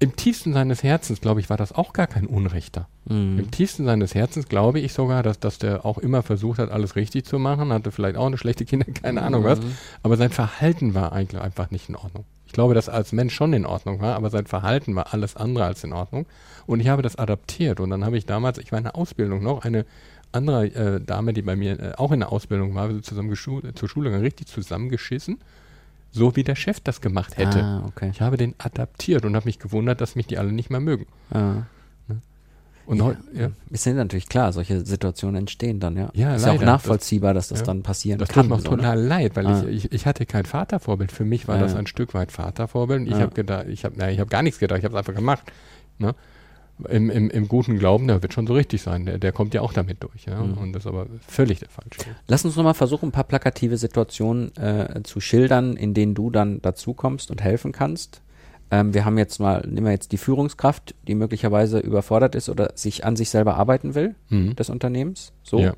Im 0.00 0.16
tiefsten 0.16 0.52
seines 0.52 0.82
Herzens, 0.82 1.20
glaube 1.20 1.40
ich, 1.40 1.48
war 1.50 1.56
das 1.56 1.72
auch 1.72 1.92
gar 1.92 2.06
kein 2.06 2.26
Unrechter. 2.26 2.88
Mhm. 3.06 3.38
Im 3.38 3.50
tiefsten 3.50 3.84
seines 3.84 4.14
Herzens 4.14 4.48
glaube 4.48 4.80
ich 4.80 4.92
sogar, 4.92 5.22
dass, 5.22 5.38
dass 5.38 5.58
der 5.58 5.84
auch 5.86 5.98
immer 5.98 6.22
versucht 6.22 6.58
hat, 6.58 6.70
alles 6.70 6.96
richtig 6.96 7.24
zu 7.24 7.38
machen, 7.38 7.72
hatte 7.72 7.90
vielleicht 7.92 8.16
auch 8.16 8.26
eine 8.26 8.36
schlechte 8.38 8.64
Kinder, 8.64 8.86
keine 9.02 9.22
Ahnung 9.22 9.44
was, 9.44 9.60
Mhm. 9.60 9.76
aber 10.02 10.16
sein 10.16 10.30
Verhalten 10.30 10.94
war 10.94 11.12
eigentlich 11.12 11.40
einfach 11.40 11.70
nicht 11.70 11.88
in 11.88 11.96
Ordnung. 11.96 12.24
Ich 12.46 12.52
glaube, 12.52 12.74
dass 12.74 12.88
er 12.88 12.94
als 12.94 13.12
Mensch 13.12 13.34
schon 13.34 13.52
in 13.52 13.66
Ordnung 13.66 14.00
war, 14.00 14.14
aber 14.16 14.30
sein 14.30 14.46
Verhalten 14.46 14.94
war 14.94 15.12
alles 15.12 15.36
andere 15.36 15.64
als 15.64 15.82
in 15.84 15.92
Ordnung. 15.92 16.26
Und 16.66 16.80
ich 16.80 16.88
habe 16.88 17.02
das 17.02 17.16
adaptiert. 17.16 17.80
Und 17.80 17.90
dann 17.90 18.04
habe 18.04 18.16
ich 18.16 18.26
damals, 18.26 18.58
ich 18.58 18.70
war 18.70 18.78
in 18.78 18.84
der 18.84 18.94
Ausbildung 18.96 19.42
noch, 19.42 19.64
eine 19.64 19.84
andere 20.30 20.66
äh, 20.66 21.00
Dame, 21.00 21.32
die 21.32 21.42
bei 21.42 21.56
mir 21.56 21.78
äh, 21.80 21.92
auch 21.96 22.12
in 22.12 22.20
der 22.20 22.30
Ausbildung 22.32 22.74
war, 22.74 22.88
wir 22.88 22.94
sind 22.94 23.04
zusammen 23.06 23.34
zur 23.34 23.88
Schule 23.88 24.10
gegangen, 24.10 24.24
richtig 24.24 24.46
zusammengeschissen, 24.48 25.38
so 26.14 26.36
wie 26.36 26.44
der 26.44 26.54
Chef 26.54 26.80
das 26.80 27.00
gemacht 27.00 27.36
hätte. 27.36 27.62
Ah, 27.62 27.82
okay. 27.86 28.10
Ich 28.12 28.20
habe 28.20 28.36
den 28.36 28.54
adaptiert 28.58 29.24
und 29.24 29.34
habe 29.36 29.46
mich 29.46 29.58
gewundert, 29.58 30.00
dass 30.00 30.14
mich 30.14 30.26
die 30.28 30.38
alle 30.38 30.52
nicht 30.52 30.70
mehr 30.70 30.80
mögen. 30.80 31.06
Ah. 31.30 31.62
Und 32.86 32.98
Ja. 32.98 33.16
ja. 33.32 33.48
Ist 33.70 33.86
ja 33.86 33.94
natürlich 33.94 34.28
klar, 34.28 34.52
solche 34.52 34.84
Situationen 34.84 35.36
entstehen 35.36 35.80
dann, 35.80 35.96
ja. 35.96 36.10
Ja, 36.12 36.34
ist 36.34 36.44
ja 36.44 36.50
auch 36.52 36.56
leider. 36.56 36.66
nachvollziehbar, 36.66 37.32
dass 37.32 37.48
das 37.48 37.60
ja. 37.60 37.64
dann 37.66 37.82
passieren 37.82 38.18
Das 38.18 38.28
kann. 38.28 38.42
tut 38.42 38.50
mir 38.50 38.56
auch 38.56 38.60
so, 38.60 38.70
ne? 38.72 38.76
total 38.76 39.00
leid, 39.00 39.36
weil 39.36 39.46
Ah. 39.46 39.64
ich, 39.64 39.86
ich, 39.86 39.92
ich 39.92 40.06
hatte 40.06 40.26
kein 40.26 40.44
Vatervorbild. 40.44 41.10
Für 41.10 41.24
mich 41.24 41.48
war 41.48 41.56
Ja. 41.56 41.62
das 41.62 41.74
ein 41.74 41.86
Stück 41.86 42.12
weit 42.12 42.30
Vatervorbild. 42.30 43.04
Ich 43.06 43.12
Ja. 43.14 43.20
habe 43.20 43.34
gedacht, 43.34 43.66
ich 43.68 43.86
habe 43.86 44.10
ich 44.12 44.20
hab 44.20 44.28
gar 44.28 44.42
nichts 44.42 44.58
gedacht, 44.60 44.78
ich 44.80 44.84
habe 44.84 44.94
es 44.94 44.98
einfach 44.98 45.14
gemacht. 45.14 45.44
Ne? 45.98 46.14
Im, 46.88 47.08
im, 47.08 47.30
Im 47.30 47.46
guten 47.48 47.78
Glauben, 47.78 48.08
der 48.08 48.20
wird 48.22 48.32
schon 48.34 48.46
so 48.48 48.54
richtig 48.54 48.82
sein. 48.82 49.06
Der, 49.06 49.18
der 49.18 49.30
kommt 49.32 49.54
ja 49.54 49.60
auch 49.60 49.72
damit 49.72 50.02
durch. 50.02 50.24
Ja? 50.26 50.42
Mhm. 50.42 50.54
Und 50.58 50.72
das 50.72 50.82
ist 50.82 50.86
aber 50.88 51.06
völlig 51.26 51.60
der 51.60 51.68
falsche. 51.68 52.00
Weg. 52.00 52.16
Lass 52.26 52.44
uns 52.44 52.56
nochmal 52.56 52.74
versuchen, 52.74 53.10
ein 53.10 53.12
paar 53.12 53.24
plakative 53.24 53.76
Situationen 53.76 54.54
äh, 54.56 55.02
zu 55.04 55.20
schildern, 55.20 55.76
in 55.76 55.94
denen 55.94 56.14
du 56.14 56.30
dann 56.30 56.60
dazukommst 56.62 57.30
und 57.30 57.42
helfen 57.42 57.70
kannst. 57.70 58.22
Ähm, 58.72 58.92
wir 58.92 59.04
haben 59.04 59.18
jetzt 59.18 59.38
mal, 59.38 59.64
nehmen 59.68 59.86
wir 59.86 59.92
jetzt 59.92 60.10
die 60.10 60.16
Führungskraft, 60.16 60.96
die 61.06 61.14
möglicherweise 61.14 61.78
überfordert 61.78 62.34
ist 62.34 62.48
oder 62.48 62.72
sich 62.74 63.04
an 63.04 63.14
sich 63.14 63.30
selber 63.30 63.54
arbeiten 63.54 63.94
will, 63.94 64.16
Mhm. 64.30 64.56
des 64.56 64.68
Unternehmens. 64.68 65.32
So. 65.44 65.60
Ja. 65.60 65.74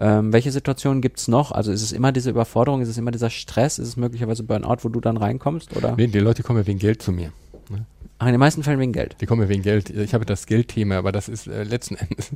Ähm, 0.00 0.32
welche 0.32 0.50
Situationen 0.50 1.00
gibt 1.00 1.20
es 1.20 1.28
noch? 1.28 1.52
Also 1.52 1.70
ist 1.70 1.82
es 1.82 1.92
immer 1.92 2.10
diese 2.10 2.30
Überforderung, 2.30 2.80
ist 2.80 2.88
es 2.88 2.98
immer 2.98 3.12
dieser 3.12 3.30
Stress, 3.30 3.78
ist 3.78 3.86
es 3.86 3.96
möglicherweise 3.96 4.42
Burnout, 4.42 4.78
wo 4.82 4.88
du 4.88 5.00
dann 5.00 5.16
reinkommst? 5.16 5.76
Oder? 5.76 5.94
Nee, 5.96 6.08
die 6.08 6.18
Leute 6.18 6.42
kommen 6.42 6.58
ja 6.58 6.66
wegen 6.66 6.80
Geld 6.80 7.00
zu 7.02 7.12
mir. 7.12 7.30
Ach, 8.18 8.26
in 8.26 8.32
den 8.32 8.40
meisten 8.40 8.62
Fällen 8.62 8.78
wegen 8.78 8.92
Geld. 8.92 9.16
Die 9.20 9.26
kommen 9.26 9.42
ja 9.42 9.48
wegen 9.48 9.62
Geld. 9.62 9.90
Ich 9.90 10.14
habe 10.14 10.24
das 10.24 10.46
Geldthema, 10.46 10.96
aber 10.98 11.10
das 11.12 11.28
ist 11.28 11.46
äh, 11.48 11.64
letzten 11.64 11.96
Endes. 11.96 12.30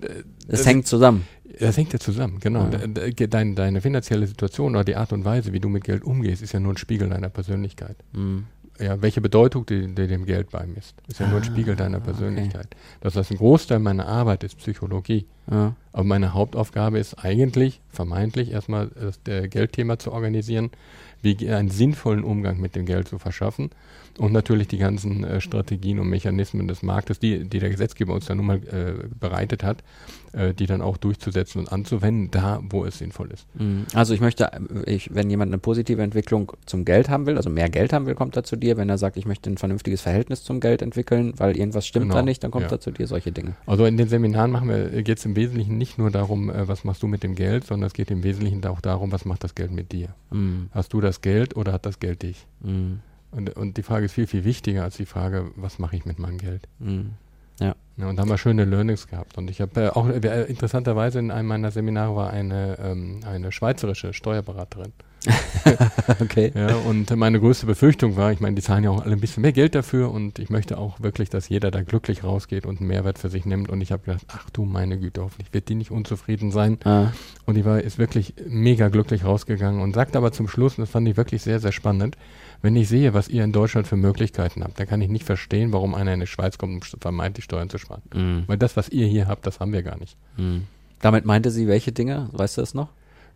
äh, 0.00 0.22
Das, 0.48 0.66
hängt 0.66 0.86
zusammen. 0.86 1.24
Das 1.58 1.76
hängt 1.76 1.92
ja 1.92 1.98
zusammen, 2.00 2.38
genau. 2.40 2.68
Ja. 2.70 2.86
De- 2.86 3.12
de- 3.12 3.26
Deine, 3.28 3.54
deine 3.54 3.80
finanzielle 3.80 4.26
Situation 4.26 4.74
oder 4.74 4.84
die 4.84 4.96
Art 4.96 5.12
und 5.12 5.24
Weise, 5.24 5.52
wie 5.52 5.60
du 5.60 5.68
mit 5.68 5.84
Geld 5.84 6.02
umgehst, 6.04 6.42
ist 6.42 6.52
ja 6.52 6.60
nur 6.60 6.72
ein 6.72 6.76
Spiegel 6.78 7.08
deiner 7.08 7.28
Persönlichkeit. 7.28 7.96
Mhm. 8.12 8.46
Ja, 8.80 9.00
welche 9.02 9.20
Bedeutung 9.20 9.66
du 9.66 9.88
dem 9.88 10.24
Geld 10.24 10.50
beimisst, 10.50 10.94
ist 11.06 11.20
ja 11.20 11.26
nur 11.26 11.36
ein 11.36 11.42
Ah, 11.42 11.46
Spiegel 11.46 11.76
deiner 11.76 11.98
okay. 11.98 12.06
Persönlichkeit. 12.12 12.68
Das 13.02 13.14
heißt, 13.14 13.30
ein 13.30 13.36
Großteil 13.36 13.78
meiner 13.78 14.06
Arbeit 14.08 14.42
ist 14.42 14.56
Psychologie. 14.56 15.26
Ja. 15.50 15.74
Aber 15.92 16.04
meine 16.04 16.32
Hauptaufgabe 16.32 16.98
ist 16.98 17.22
eigentlich, 17.22 17.82
vermeintlich, 17.90 18.52
erstmal 18.52 18.88
das 18.88 19.20
Geldthema 19.24 19.98
zu 19.98 20.12
organisieren, 20.12 20.70
wie 21.20 21.50
einen 21.50 21.68
sinnvollen 21.68 22.24
Umgang 22.24 22.58
mit 22.58 22.74
dem 22.74 22.86
Geld 22.86 23.06
zu 23.08 23.18
verschaffen 23.18 23.68
und 24.18 24.32
natürlich 24.32 24.68
die 24.68 24.78
ganzen 24.78 25.24
äh, 25.24 25.40
Strategien 25.40 25.98
und 25.98 26.08
Mechanismen 26.08 26.68
des 26.68 26.82
Marktes, 26.82 27.18
die, 27.18 27.48
die 27.48 27.58
der 27.58 27.70
Gesetzgeber 27.70 28.14
uns 28.14 28.26
dann 28.26 28.36
nun 28.36 28.46
mal 28.46 28.56
äh, 28.56 29.08
bereitet 29.18 29.62
hat, 29.64 29.82
äh, 30.32 30.54
die 30.54 30.66
dann 30.66 30.82
auch 30.82 30.96
durchzusetzen 30.96 31.60
und 31.60 31.72
anzuwenden, 31.72 32.30
da 32.30 32.60
wo 32.62 32.84
es 32.84 32.98
sinnvoll 32.98 33.30
ist. 33.30 33.46
Mhm. 33.54 33.86
Also 33.94 34.14
ich 34.14 34.20
möchte, 34.20 34.50
äh, 34.52 34.92
ich, 34.92 35.14
wenn 35.14 35.30
jemand 35.30 35.50
eine 35.50 35.58
positive 35.58 36.02
Entwicklung 36.02 36.52
zum 36.66 36.84
Geld 36.84 37.08
haben 37.08 37.26
will, 37.26 37.36
also 37.36 37.50
mehr 37.50 37.68
Geld 37.68 37.92
haben 37.92 38.06
will, 38.06 38.14
kommt 38.14 38.36
er 38.36 38.44
zu 38.44 38.56
dir. 38.56 38.76
Wenn 38.76 38.88
er 38.88 38.98
sagt, 38.98 39.16
ich 39.16 39.26
möchte 39.26 39.50
ein 39.50 39.58
vernünftiges 39.58 40.02
Verhältnis 40.02 40.44
zum 40.44 40.60
Geld 40.60 40.82
entwickeln, 40.82 41.34
weil 41.36 41.56
irgendwas 41.56 41.86
stimmt 41.86 42.06
Genau, 42.06 42.16
da 42.16 42.22
nicht, 42.22 42.42
dann 42.44 42.50
kommt 42.50 42.66
ja. 42.66 42.72
er 42.72 42.80
zu 42.80 42.90
dir, 42.90 43.06
solche 43.06 43.32
Dinge. 43.32 43.54
Also 43.66 43.84
in 43.84 43.96
den 43.96 44.08
Seminaren 44.08 44.50
machen 44.50 44.68
wir, 44.68 45.02
geht 45.02 45.18
es 45.18 45.24
im 45.24 45.36
Wesentlichen 45.36 45.78
nicht 45.78 45.98
nur 45.98 46.10
darum, 46.10 46.50
äh, 46.50 46.68
was 46.68 46.84
machst 46.84 47.02
du 47.02 47.06
mit 47.06 47.22
dem 47.22 47.34
Geld, 47.34 47.64
sondern 47.64 47.86
es 47.86 47.92
geht 47.92 48.10
im 48.10 48.22
Wesentlichen 48.22 48.64
auch 48.66 48.80
darum, 48.80 49.12
was 49.12 49.24
macht 49.24 49.44
das 49.44 49.54
Geld 49.54 49.72
mit 49.72 49.92
dir. 49.92 50.08
Mhm. 50.30 50.68
Hast 50.72 50.92
du 50.92 51.00
das 51.00 51.20
Geld 51.20 51.56
oder 51.56 51.72
hat 51.72 51.86
das 51.86 51.98
Geld 51.98 52.22
dich? 52.22 52.46
Mhm. 52.60 53.00
Und, 53.30 53.56
und 53.56 53.76
die 53.76 53.82
Frage 53.82 54.06
ist 54.06 54.12
viel, 54.12 54.26
viel 54.26 54.44
wichtiger 54.44 54.82
als 54.82 54.96
die 54.96 55.06
Frage, 55.06 55.50
was 55.56 55.78
mache 55.78 55.96
ich 55.96 56.04
mit 56.04 56.18
meinem 56.18 56.38
Geld? 56.38 56.68
Mhm. 56.78 57.12
Ja, 57.60 58.08
und 58.08 58.16
da 58.16 58.22
haben 58.22 58.30
wir 58.30 58.38
schöne 58.38 58.64
Learnings 58.64 59.06
gehabt. 59.06 59.36
Und 59.36 59.50
ich 59.50 59.60
habe 59.60 59.80
äh, 59.80 59.88
auch, 59.90 60.08
äh, 60.08 60.44
interessanterweise 60.44 61.18
in 61.18 61.30
einem 61.30 61.48
meiner 61.48 61.70
Seminare 61.70 62.16
war 62.16 62.30
eine, 62.30 62.78
ähm, 62.82 63.20
eine 63.26 63.52
schweizerische 63.52 64.12
Steuerberaterin. 64.12 64.92
Okay. 66.20 66.50
Ja, 66.54 66.76
und 66.76 67.14
meine 67.16 67.38
größte 67.38 67.66
Befürchtung 67.66 68.16
war, 68.16 68.32
ich 68.32 68.40
meine, 68.40 68.56
die 68.56 68.62
zahlen 68.62 68.84
ja 68.84 68.90
auch 68.90 69.02
alle 69.02 69.12
ein 69.12 69.20
bisschen 69.20 69.42
mehr 69.42 69.52
Geld 69.52 69.74
dafür 69.74 70.10
und 70.10 70.38
ich 70.38 70.50
möchte 70.50 70.78
auch 70.78 71.00
wirklich, 71.00 71.28
dass 71.28 71.48
jeder 71.48 71.70
da 71.70 71.82
glücklich 71.82 72.24
rausgeht 72.24 72.66
und 72.66 72.78
einen 72.78 72.88
Mehrwert 72.88 73.18
für 73.18 73.28
sich 73.28 73.44
nimmt. 73.44 73.68
Und 73.68 73.80
ich 73.80 73.92
habe 73.92 74.02
gedacht, 74.04 74.24
ach 74.28 74.48
du 74.50 74.64
meine 74.64 74.98
Güte, 74.98 75.22
hoffentlich 75.22 75.52
wird 75.52 75.68
die 75.68 75.74
nicht 75.74 75.90
unzufrieden 75.90 76.50
sein. 76.50 76.78
Ah. 76.84 77.12
Und 77.44 77.54
die 77.54 77.64
war, 77.64 77.80
ist 77.80 77.98
wirklich 77.98 78.34
mega 78.48 78.88
glücklich 78.88 79.24
rausgegangen 79.24 79.82
und 79.82 79.94
sagt 79.94 80.16
aber 80.16 80.32
zum 80.32 80.48
Schluss, 80.48 80.78
und 80.78 80.82
das 80.82 80.90
fand 80.90 81.06
ich 81.06 81.16
wirklich 81.16 81.42
sehr, 81.42 81.60
sehr 81.60 81.72
spannend, 81.72 82.16
wenn 82.62 82.76
ich 82.76 82.88
sehe, 82.88 83.14
was 83.14 83.28
ihr 83.28 83.42
in 83.44 83.52
Deutschland 83.52 83.86
für 83.86 83.96
Möglichkeiten 83.96 84.62
habt, 84.62 84.78
dann 84.78 84.86
kann 84.86 85.00
ich 85.00 85.08
nicht 85.08 85.24
verstehen, 85.24 85.72
warum 85.72 85.94
einer 85.94 86.12
in 86.14 86.20
die 86.20 86.26
Schweiz 86.26 86.58
kommt, 86.58 86.72
um 86.94 87.00
vermeintlich 87.00 87.44
Steuern 87.44 87.70
zu 87.70 87.78
sparen. 87.78 88.02
Mhm. 88.14 88.44
Weil 88.46 88.58
das, 88.58 88.76
was 88.76 88.88
ihr 88.90 89.06
hier 89.06 89.28
habt, 89.28 89.46
das 89.46 89.60
haben 89.60 89.72
wir 89.72 89.82
gar 89.82 89.98
nicht. 89.98 90.16
Mhm. 90.36 90.64
Damit 91.00 91.24
meinte 91.24 91.50
sie 91.50 91.66
welche 91.66 91.92
Dinge? 91.92 92.28
Weißt 92.32 92.56
du 92.58 92.60
das 92.62 92.74
noch? 92.74 92.88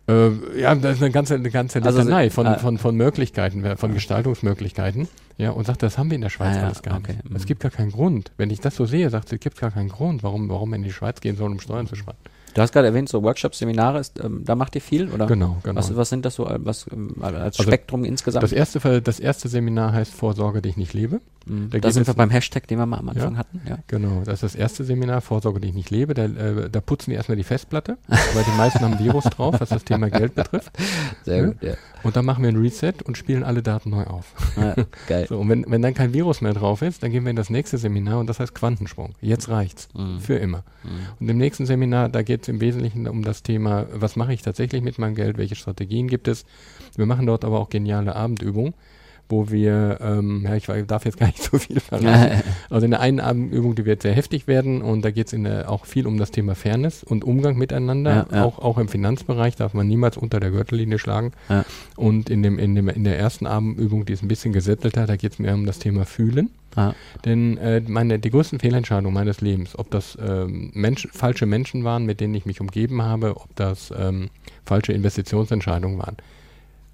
Äh, 0.07 0.29
ja, 0.61 0.75
das 0.75 0.97
ist 0.97 1.01
eine 1.01 1.11
ganze, 1.11 1.33
eine 1.33 1.49
ganze 1.49 1.81
Also 1.81 1.97
Litanei 1.99 2.25
sie- 2.25 2.29
von, 2.29 2.45
ah. 2.45 2.59
von, 2.59 2.77
von 2.77 2.95
Möglichkeiten, 2.95 3.63
äh, 3.65 3.75
von 3.75 3.91
Gestaltungsmöglichkeiten. 3.95 5.07
Ja, 5.37 5.49
und 5.51 5.65
sagt, 5.65 5.81
das 5.83 5.97
haben 5.97 6.09
wir 6.11 6.15
in 6.15 6.21
der 6.21 6.29
Schweiz 6.29 6.55
Ah, 6.57 6.59
ja, 6.59 6.65
alles 6.67 6.83
gar 6.83 6.97
okay, 6.99 7.13
nicht. 7.13 7.29
mhm. 7.29 7.35
Es 7.35 7.45
gibt 7.45 7.61
gar 7.61 7.71
keinen 7.71 7.91
Grund. 7.91 8.31
Wenn 8.37 8.49
ich 8.51 8.59
das 8.61 8.75
so 8.75 8.85
sehe, 8.85 9.09
sagt 9.09 9.29
sie, 9.29 9.35
es 9.35 9.41
gibt 9.41 9.59
gar 9.59 9.71
keinen 9.71 9.89
Grund, 9.89 10.21
warum, 10.23 10.47
warum 10.49 10.69
wir 10.69 10.75
in 10.75 10.83
die 10.83 10.91
Schweiz 10.93 11.21
gehen 11.21 11.35
sollen, 11.35 11.53
um 11.53 11.59
Steuern 11.59 11.87
zu 11.87 11.95
sparen. 11.95 12.17
Du 12.55 12.61
hast 12.61 12.71
gerade 12.71 12.87
erwähnt, 12.87 13.09
so 13.09 13.21
Workshops, 13.21 13.59
Seminare, 13.59 13.99
ist, 13.99 14.19
ähm, 14.23 14.43
da 14.45 14.55
macht 14.55 14.75
ihr 14.75 14.81
viel, 14.81 15.09
oder? 15.11 15.27
Genau, 15.27 15.57
genau. 15.61 15.77
Was, 15.77 15.95
was 15.95 16.09
sind 16.09 16.25
das 16.25 16.35
so 16.35 16.47
äh, 16.47 16.57
was, 16.63 16.85
ähm, 16.91 17.13
als 17.21 17.59
Also, 17.59 17.63
Spektrum 17.63 18.03
insgesamt? 18.05 18.43
Das 18.43 18.53
erste, 18.53 19.01
das 19.01 19.19
erste 19.19 19.49
Seminar 19.49 19.91
heißt 19.93 20.13
Vorsorge, 20.13 20.61
die 20.61 20.69
ich 20.69 20.77
nicht 20.77 20.93
lebe. 20.93 21.19
Mhm. 21.47 21.69
da 21.69 21.77
da 21.77 21.91
sind 21.91 22.07
wir 22.07 22.13
beim 22.15 22.31
Hashtag, 22.31 22.67
den 22.67 22.79
wir 22.79 22.87
mal 22.87 22.97
am 22.97 23.09
Anfang 23.09 23.33
Ja. 23.33 23.37
hatten. 23.37 23.61
Ja. 23.69 23.77
Genau, 23.87 24.21
das 24.25 24.35
ist 24.35 24.43
das 24.43 24.55
erste 24.55 24.83
Seminar, 24.83 25.21
Vorsorge, 25.21 25.59
die 25.59 25.67
ich 25.67 25.73
nicht 25.75 25.91
lebe. 25.91 26.15
Da, 26.15 26.23
äh, 26.25 26.69
da 26.71 26.81
putzen 26.81 27.11
wir 27.11 27.17
erstmal 27.17 27.35
die 27.35 27.43
Festplatte, 27.43 27.97
weil 28.07 28.43
die 28.43 28.57
meisten 28.57 28.79
haben 28.79 28.97
Virus 28.97 29.25
drauf, 29.25 29.55
was 29.59 29.69
das 29.69 29.83
Thema 29.83 30.09
Geld 30.09 30.33
betrifft. 30.33 30.71
Sehr 31.23 31.37
Ja. 31.37 31.45
gut, 31.45 31.61
ja. 31.61 31.73
Und 32.01 32.15
dann 32.15 32.25
machen 32.25 32.41
wir 32.43 32.49
ein 32.49 32.55
Reset 32.55 32.93
und 33.03 33.17
spielen 33.17 33.43
alle 33.43 33.61
Daten 33.63 33.89
neu 33.91 34.05
auf. 34.05 34.33
ja 34.57 34.75
geil. 35.07 35.25
So, 35.29 35.39
und 35.39 35.49
wenn, 35.49 35.65
wenn 35.67 35.81
dann 35.83 35.93
kein 35.93 36.13
Virus 36.13 36.41
mehr 36.41 36.53
drauf 36.53 36.81
ist, 36.81 37.03
dann 37.03 37.11
gehen 37.11 37.25
wir 37.25 37.29
in 37.31 37.35
das 37.35 37.49
nächste 37.49 37.77
Seminar 37.77 38.19
und 38.19 38.27
das 38.27 38.39
heißt 38.39 38.55
Quantensprung. 38.55 39.13
Jetzt 39.21 39.49
reicht's. 39.49 39.89
Mhm. 39.93 40.19
Für 40.21 40.35
immer. 40.37 40.63
Mhm. 40.83 40.89
Und 41.19 41.29
im 41.29 41.37
nächsten 41.37 41.65
Seminar, 41.67 42.09
da 42.09 42.21
geht 42.23 42.44
es 42.45 42.49
im 42.49 42.61
Wesentlichen 42.61 43.07
um 43.07 43.23
das 43.23 43.43
Thema, 43.43 43.87
was 43.91 44.15
mache 44.15 44.33
ich 44.33 44.41
tatsächlich 44.41 44.81
mit 44.81 44.99
meinem 44.99 45.15
Geld, 45.15 45.37
welche 45.37 45.55
Strategien 45.55 46.07
gibt 46.07 46.27
es. 46.27 46.45
Wir 46.95 47.05
machen 47.05 47.25
dort 47.25 47.43
aber 47.43 47.59
auch 47.59 47.69
geniale 47.69 48.15
Abendübungen, 48.15 48.73
wo 49.27 49.49
wir, 49.49 49.97
ähm, 50.01 50.45
ja, 50.47 50.55
ich 50.55 50.65
darf 50.87 51.05
jetzt 51.05 51.17
gar 51.17 51.27
nicht 51.27 51.41
so 51.51 51.57
viel 51.57 51.79
verraten. 51.79 52.43
Also 52.69 52.85
in 52.85 52.91
der 52.91 52.99
einen 52.99 53.19
Abendübung, 53.19 53.75
die 53.75 53.85
wird 53.85 54.01
sehr 54.01 54.13
heftig 54.13 54.47
werden 54.47 54.81
und 54.81 55.03
da 55.03 55.11
geht 55.11 55.31
es 55.31 55.65
auch 55.65 55.85
viel 55.85 56.07
um 56.07 56.17
das 56.17 56.31
Thema 56.31 56.55
Fairness 56.55 57.03
und 57.03 57.23
Umgang 57.23 57.57
miteinander. 57.57 58.27
Ja, 58.31 58.37
ja. 58.37 58.43
Auch, 58.43 58.59
auch 58.59 58.77
im 58.77 58.87
Finanzbereich 58.87 59.55
darf 59.55 59.73
man 59.73 59.87
niemals 59.87 60.17
unter 60.17 60.39
der 60.39 60.51
Gürtellinie 60.51 60.99
schlagen. 60.99 61.31
Ja. 61.49 61.65
Und 61.95 62.29
in, 62.29 62.43
dem, 62.43 62.59
in, 62.59 62.75
dem, 62.75 62.89
in 62.89 63.03
der 63.03 63.17
ersten 63.17 63.47
Abendübung, 63.47 64.05
die 64.05 64.13
ist 64.13 64.23
ein 64.23 64.27
bisschen 64.27 64.53
gesättelter, 64.53 65.05
da 65.05 65.15
geht 65.15 65.33
es 65.33 65.39
mehr 65.39 65.53
um 65.53 65.65
das 65.65 65.79
Thema 65.79 66.05
Fühlen. 66.05 66.49
Ah. 66.75 66.93
Denn 67.23 67.57
äh, 67.57 67.81
meine, 67.87 68.19
die 68.19 68.29
größten 68.29 68.59
Fehlentscheidungen 68.59 69.13
meines 69.13 69.41
Lebens, 69.41 69.77
ob 69.79 69.89
das 69.91 70.17
ähm, 70.21 70.71
Menschen, 70.73 71.09
falsche 71.11 71.45
Menschen 71.45 71.83
waren, 71.83 72.05
mit 72.05 72.19
denen 72.19 72.35
ich 72.35 72.45
mich 72.45 72.59
umgeben 72.59 73.01
habe, 73.01 73.37
ob 73.37 73.55
das 73.55 73.93
ähm, 73.97 74.29
falsche 74.65 74.91
Investitionsentscheidungen 74.91 75.97
waren, 75.97 76.17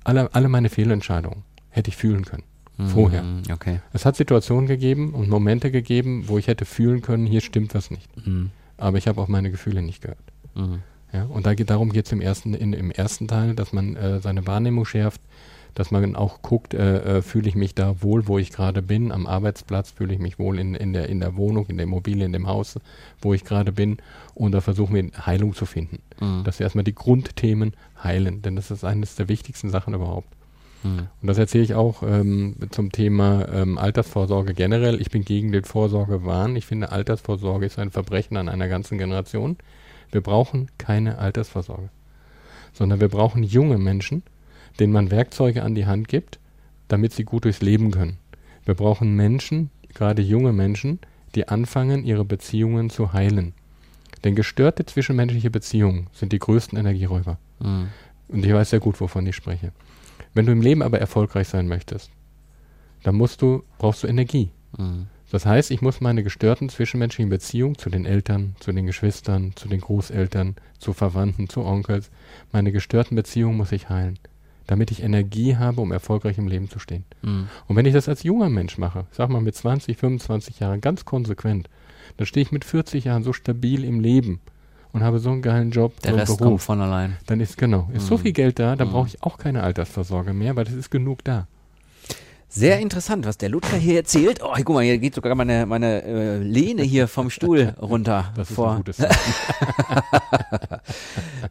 alle, 0.04 0.34
alle 0.34 0.50
meine 0.50 0.70
Fehlentscheidungen 0.70 1.44
hätte 1.72 1.90
ich 1.90 1.98
fühlen 1.98 2.26
können. 2.26 2.44
Vorher. 2.88 3.22
Mhm, 3.24 3.44
Okay. 3.52 3.80
Es 3.94 4.06
hat 4.06 4.16
Situationen 4.16 4.66
gegeben 4.66 5.14
und 5.14 5.30
Momente 5.30 5.70
gegeben, 5.72 6.24
wo 6.28 6.38
ich 6.38 6.48
hätte 6.48 6.66
fühlen 6.66 7.02
können, 7.02 7.28
hier 7.28 7.42
stimmt 7.42 7.76
was 7.76 7.92
nicht. 7.92 8.10
Mhm. 8.26 8.50
Aber 8.78 8.98
ich 8.98 9.08
habe 9.08 9.22
auf 9.22 9.28
meine 9.28 9.52
Gefühle 9.52 9.82
nicht 9.82 10.02
gehört. 10.02 10.18
Mhm. 10.56 10.80
Ja, 11.14 11.26
und 11.26 11.46
da 11.46 11.54
geht, 11.54 11.70
darum 11.70 11.92
geht 11.92 12.06
es 12.06 12.12
im 12.12 12.22
ersten, 12.22 12.54
in, 12.54 12.74
im 12.74 12.90
ersten 12.90 13.28
Teil, 13.28 13.54
dass 13.54 13.74
man 13.74 13.96
äh, 13.96 14.20
seine 14.20 14.48
Wahrnehmung 14.48 14.86
schärft, 14.86 15.22
dass 15.76 15.92
man 15.92 16.16
auch 16.16 16.42
guckt, 16.42 16.74
äh, 16.74 17.18
äh, 17.18 17.22
fühle 17.22 17.48
ich 17.50 17.56
mich 17.56 17.76
da 17.76 18.02
wohl, 18.02 18.28
wo 18.28 18.38
ich 18.40 18.52
gerade 18.52 18.82
bin, 18.82 19.12
am 19.12 19.28
Arbeitsplatz, 19.28 19.92
fühle 19.92 20.14
ich 20.14 20.20
mich 20.20 20.40
wohl 20.40 20.58
in, 20.58 20.74
in, 20.74 20.94
der, 20.94 21.08
in 21.10 21.20
der 21.20 21.36
Wohnung, 21.36 21.66
in 21.68 21.78
der 21.78 21.84
Immobilie, 21.86 22.26
in 22.26 22.34
dem 22.34 22.48
Haus, 22.48 22.80
wo 23.22 23.34
ich 23.34 23.44
gerade 23.44 23.72
bin. 23.72 23.98
Und 24.34 24.54
da 24.54 24.62
versuchen 24.62 24.96
wir 24.96 25.26
Heilung 25.26 25.54
zu 25.54 25.66
finden. 25.66 26.00
Mhm. 26.20 26.44
Dass 26.46 26.60
wir 26.60 26.66
erstmal 26.66 26.84
die 26.84 26.96
Grundthemen 26.96 27.74
heilen, 28.04 28.42
denn 28.42 28.56
das 28.56 28.72
ist 28.72 28.84
eines 28.84 29.16
der 29.16 29.30
wichtigsten 29.30 29.70
Sachen 29.70 29.94
überhaupt. 29.94 30.28
Mhm. 30.84 31.08
Und 31.22 31.28
das 31.28 31.38
erzähle 31.38 31.64
ich 31.64 31.74
auch 31.74 32.04
ähm, 32.04 32.56
zum 32.72 32.92
Thema 32.92 33.48
ähm, 33.54 33.78
Altersvorsorge 33.78 34.54
generell. 34.54 35.00
Ich 35.02 35.12
bin 35.12 35.24
gegen 35.24 35.52
den 35.52 35.64
Vorsorgewahn. 35.64 36.56
Ich 36.56 36.66
finde, 36.66 36.92
Altersvorsorge 36.92 37.66
ist 37.66 37.80
ein 37.80 37.92
Verbrechen 37.92 38.38
an 38.38 38.50
einer 38.50 38.68
ganzen 38.68 38.98
Generation. 38.98 39.58
Wir 40.12 40.22
brauchen 40.22 40.70
keine 40.78 41.18
Altersvorsorge, 41.20 41.90
sondern 42.74 43.00
wir 43.00 43.10
brauchen 43.10 43.44
junge 43.44 43.78
Menschen, 43.78 44.24
denen 44.80 44.94
man 44.94 45.12
Werkzeuge 45.12 45.64
an 45.64 45.76
die 45.76 45.86
Hand 45.86 46.08
gibt, 46.08 46.40
damit 46.88 47.14
sie 47.14 47.24
gut 47.24 47.46
durchs 47.46 47.62
Leben 47.62 47.92
können. 47.92 48.18
Wir 48.66 48.74
brauchen 48.74 49.16
Menschen, 49.16 49.70
gerade 49.94 50.22
junge 50.22 50.52
Menschen, 50.52 51.00
die 51.36 51.48
anfangen, 51.48 52.04
ihre 52.04 52.26
Beziehungen 52.26 52.90
zu 52.90 53.14
heilen. 53.14 53.54
Denn 54.24 54.36
gestörte 54.36 54.86
zwischenmenschliche 54.86 55.50
Beziehungen 55.50 56.08
sind 56.14 56.32
die 56.32 56.40
größten 56.40 56.78
Energieräuber. 56.78 57.38
Mhm. 57.60 57.88
Und 58.28 58.46
ich 58.46 58.54
weiß 58.54 58.70
sehr 58.70 58.80
gut, 58.80 59.00
wovon 59.02 59.26
ich 59.26 59.36
spreche. 59.36 59.72
Wenn 60.34 60.46
du 60.46 60.52
im 60.52 60.62
Leben 60.62 60.82
aber 60.82 61.00
erfolgreich 61.00 61.48
sein 61.48 61.68
möchtest, 61.68 62.12
dann 63.04 63.16
musst 63.16 63.42
du, 63.42 63.64
brauchst 63.78 64.04
du 64.04 64.08
Energie. 64.08 64.52
Mhm. 64.78 65.08
Das 65.32 65.46
heißt, 65.46 65.72
ich 65.72 65.82
muss 65.82 66.02
meine 66.02 66.24
gestörten 66.24 66.68
zwischenmenschlichen 66.68 67.30
Beziehungen 67.30 67.78
zu 67.78 67.90
den 67.90 68.06
Eltern, 68.06 68.56
zu 68.60 68.74
den 68.74 68.86
Geschwistern, 68.86 69.54
zu 69.56 69.70
den 69.70 69.80
Großeltern, 69.80 70.56
zu 70.78 70.92
Verwandten, 70.92 71.48
zu 71.48 71.64
Onkels, 71.64 72.12
meine 72.52 72.74
gestörten 72.74 73.16
Beziehungen 73.16 73.56
muss 73.56 73.72
ich 73.72 73.90
heilen, 73.90 74.20
damit 74.68 74.92
ich 74.92 75.02
Energie 75.02 75.56
habe, 75.56 75.80
um 75.80 75.94
erfolgreich 75.94 76.38
im 76.38 76.50
Leben 76.50 76.70
zu 76.70 76.80
stehen. 76.80 77.06
Mhm. 77.22 77.48
Und 77.68 77.76
wenn 77.78 77.86
ich 77.86 77.94
das 77.94 78.10
als 78.10 78.24
junger 78.24 78.50
Mensch 78.50 78.78
mache, 78.78 79.06
sag 79.12 79.30
mal 79.30 79.42
mit 79.42 79.56
20, 79.56 79.98
25 79.98 80.60
Jahren 80.60 80.82
ganz 80.82 81.06
konsequent, 81.06 81.70
dann 82.18 82.28
stehe 82.28 82.44
ich 82.44 82.52
mit 82.52 82.66
40 82.66 83.06
Jahren 83.06 83.24
so 83.24 83.32
stabil 83.32 83.86
im 83.86 84.02
Leben 84.02 84.42
und 84.94 85.04
habe 85.04 85.20
so 85.20 85.30
einen 85.32 85.42
geilen 85.42 85.72
Job, 85.72 86.00
Der 86.02 86.12
so 86.12 86.18
Rest 86.18 86.38
Beruf. 86.38 86.48
kommt 86.48 86.62
von 86.62 86.82
allein. 86.82 87.18
Dann 87.28 87.40
ist 87.40 87.58
genau, 87.58 87.90
ist 87.94 88.08
so 88.08 88.16
Mhm. 88.18 88.22
viel 88.22 88.34
Geld 88.34 88.60
da, 88.60 88.76
dann 88.76 88.90
Mhm. 88.90 88.92
brauche 88.92 89.08
ich 89.08 89.24
auch 89.24 89.38
keine 89.38 89.64
Altersvorsorge 89.64 90.34
mehr, 90.34 90.56
weil 90.56 90.68
es 90.68 90.74
ist 90.74 90.92
genug 90.92 91.24
da. 91.24 91.48
Sehr 92.54 92.80
interessant, 92.82 93.26
was 93.26 93.38
der 93.38 93.48
Ludger 93.48 93.78
hier 93.78 93.96
erzählt. 93.96 94.42
Oh, 94.44 94.52
guck 94.58 94.76
mal, 94.76 94.84
hier 94.84 94.98
geht 94.98 95.16
sogar 95.16 95.34
meine, 95.36 95.66
meine 95.66 96.04
äh, 96.04 96.38
Lehne 96.40 96.82
hier 96.84 97.08
vom 97.08 97.30
Stuhl 97.30 97.74
runter. 97.82 98.34
Das 98.36 98.50
ist 98.50 98.56
vor. 98.58 98.72
ein 98.72 98.78
gutes. 98.78 98.98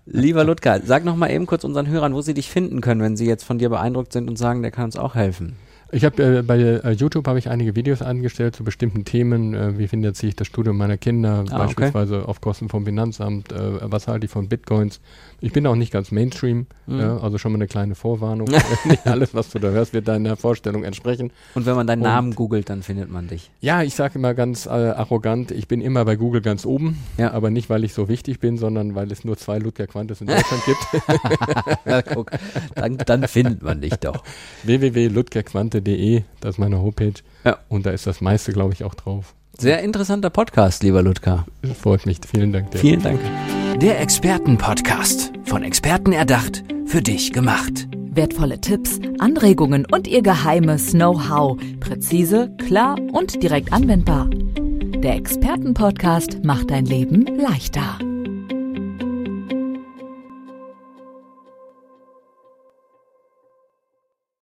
Lieber 0.06 0.44
Ludger, 0.44 0.80
sag 0.84 1.04
noch 1.04 1.16
mal 1.16 1.30
eben 1.30 1.46
kurz 1.46 1.64
unseren 1.64 1.86
Hörern, 1.88 2.14
wo 2.14 2.20
sie 2.20 2.34
dich 2.34 2.50
finden 2.50 2.80
können, 2.82 3.00
wenn 3.00 3.16
sie 3.16 3.26
jetzt 3.26 3.44
von 3.44 3.58
dir 3.58 3.70
beeindruckt 3.70 4.12
sind 4.12 4.28
und 4.28 4.36
sagen, 4.36 4.60
der 4.62 4.70
kann 4.70 4.84
uns 4.84 4.96
auch 4.96 5.14
helfen. 5.14 5.56
Ich 5.92 6.04
habe 6.04 6.38
äh, 6.38 6.42
bei 6.42 6.58
äh, 6.58 6.90
YouTube 6.92 7.26
habe 7.26 7.38
ich 7.40 7.48
einige 7.48 7.74
Videos 7.74 8.00
angestellt 8.00 8.54
zu 8.54 8.62
bestimmten 8.62 9.04
Themen. 9.04 9.54
Äh, 9.54 9.76
wie 9.76 9.88
finanziere 9.88 10.28
ich 10.28 10.36
das 10.36 10.46
Studium 10.46 10.76
meiner 10.76 10.96
Kinder, 10.96 11.38
Ah, 11.38 11.40
okay. 11.42 11.56
beispielsweise 11.58 12.28
auf 12.28 12.40
Kosten 12.40 12.68
vom 12.68 12.84
Finanzamt? 12.84 13.50
Äh, 13.50 13.58
was 13.90 14.06
halte 14.06 14.26
ich 14.26 14.30
von 14.30 14.48
Bitcoins? 14.48 15.00
Ich 15.40 15.52
bin 15.52 15.66
auch 15.66 15.74
nicht 15.74 15.92
ganz 15.92 16.12
Mainstream, 16.12 16.66
Mhm. 16.86 17.00
also 17.22 17.38
schon 17.38 17.50
mal 17.52 17.56
eine 17.56 17.66
kleine 17.66 17.94
Vorwarnung. 17.96 18.46
nicht 18.84 19.06
alles, 19.06 19.34
was 19.34 19.50
du 19.50 19.58
da 19.58 19.70
hörst, 19.70 19.92
wird 19.92 20.06
deiner 20.06 20.36
Vorstellung 20.36 20.84
entsprechen. 20.84 21.32
Und 21.54 21.66
wenn 21.66 21.74
man 21.74 21.86
deinen 21.88 22.02
Und- 22.02 22.08
Namen 22.08 22.34
googelt, 22.36 22.68
dann 22.70 22.82
findet 22.82 23.10
man 23.10 23.26
dich. 23.26 23.50
Ja, 23.60 23.82
ich 23.82 23.94
sage 23.96 24.18
immer 24.18 24.34
ganz 24.34 24.66
äh, 24.66 24.70
arrogant, 24.70 25.50
ich 25.50 25.66
bin 25.66 25.80
immer 25.80 26.04
bei 26.04 26.14
Google 26.16 26.40
ganz 26.40 26.66
oben, 26.66 26.98
Ja. 27.18 27.32
aber 27.32 27.50
nicht, 27.50 27.68
weil 27.70 27.82
ich 27.84 27.94
so 27.94 28.08
wichtig 28.08 28.38
bin, 28.38 28.58
sondern 28.58 28.94
weil 28.94 29.10
es 29.10 29.24
nur 29.24 29.36
zwei 29.36 29.58
Ludger 29.58 29.86
Quantes 29.88 30.20
in 30.20 30.28
Deutschland 30.28 30.62
gibt. 30.66 31.02
Ja, 31.86 32.02
guck, 32.02 32.30
dann, 32.74 32.98
dann 32.98 33.26
findet 33.26 33.62
man 33.62 33.80
dich 33.80 33.94
doch. 33.96 34.22
www.lutkarate.de, 35.84 36.22
das 36.40 36.54
ist 36.54 36.58
meine 36.58 36.80
Homepage. 36.80 37.14
Ja. 37.44 37.58
Und 37.68 37.86
da 37.86 37.90
ist 37.90 38.06
das 38.06 38.20
meiste, 38.20 38.52
glaube 38.52 38.72
ich, 38.72 38.84
auch 38.84 38.94
drauf. 38.94 39.34
Sehr 39.58 39.82
interessanter 39.82 40.30
Podcast, 40.30 40.82
lieber 40.82 41.02
Ludka. 41.02 41.44
Freut 41.80 42.06
mich. 42.06 42.18
Vielen 42.26 42.52
Dank. 42.52 42.70
Dir. 42.70 42.78
Vielen 42.78 43.02
Dank. 43.02 43.20
Der 43.80 44.00
Expertenpodcast. 44.00 45.32
Von 45.44 45.62
Experten 45.62 46.12
erdacht, 46.12 46.62
für 46.86 47.02
dich 47.02 47.32
gemacht. 47.32 47.88
Wertvolle 48.12 48.60
Tipps, 48.60 48.98
Anregungen 49.18 49.86
und 49.90 50.08
ihr 50.08 50.22
geheimes 50.22 50.92
Know-how. 50.92 51.58
Präzise, 51.78 52.50
klar 52.58 52.96
und 53.12 53.42
direkt 53.42 53.72
anwendbar. 53.72 54.28
Der 54.30 55.14
Expertenpodcast 55.16 56.44
macht 56.44 56.70
dein 56.70 56.86
Leben 56.86 57.24
leichter. 57.38 57.98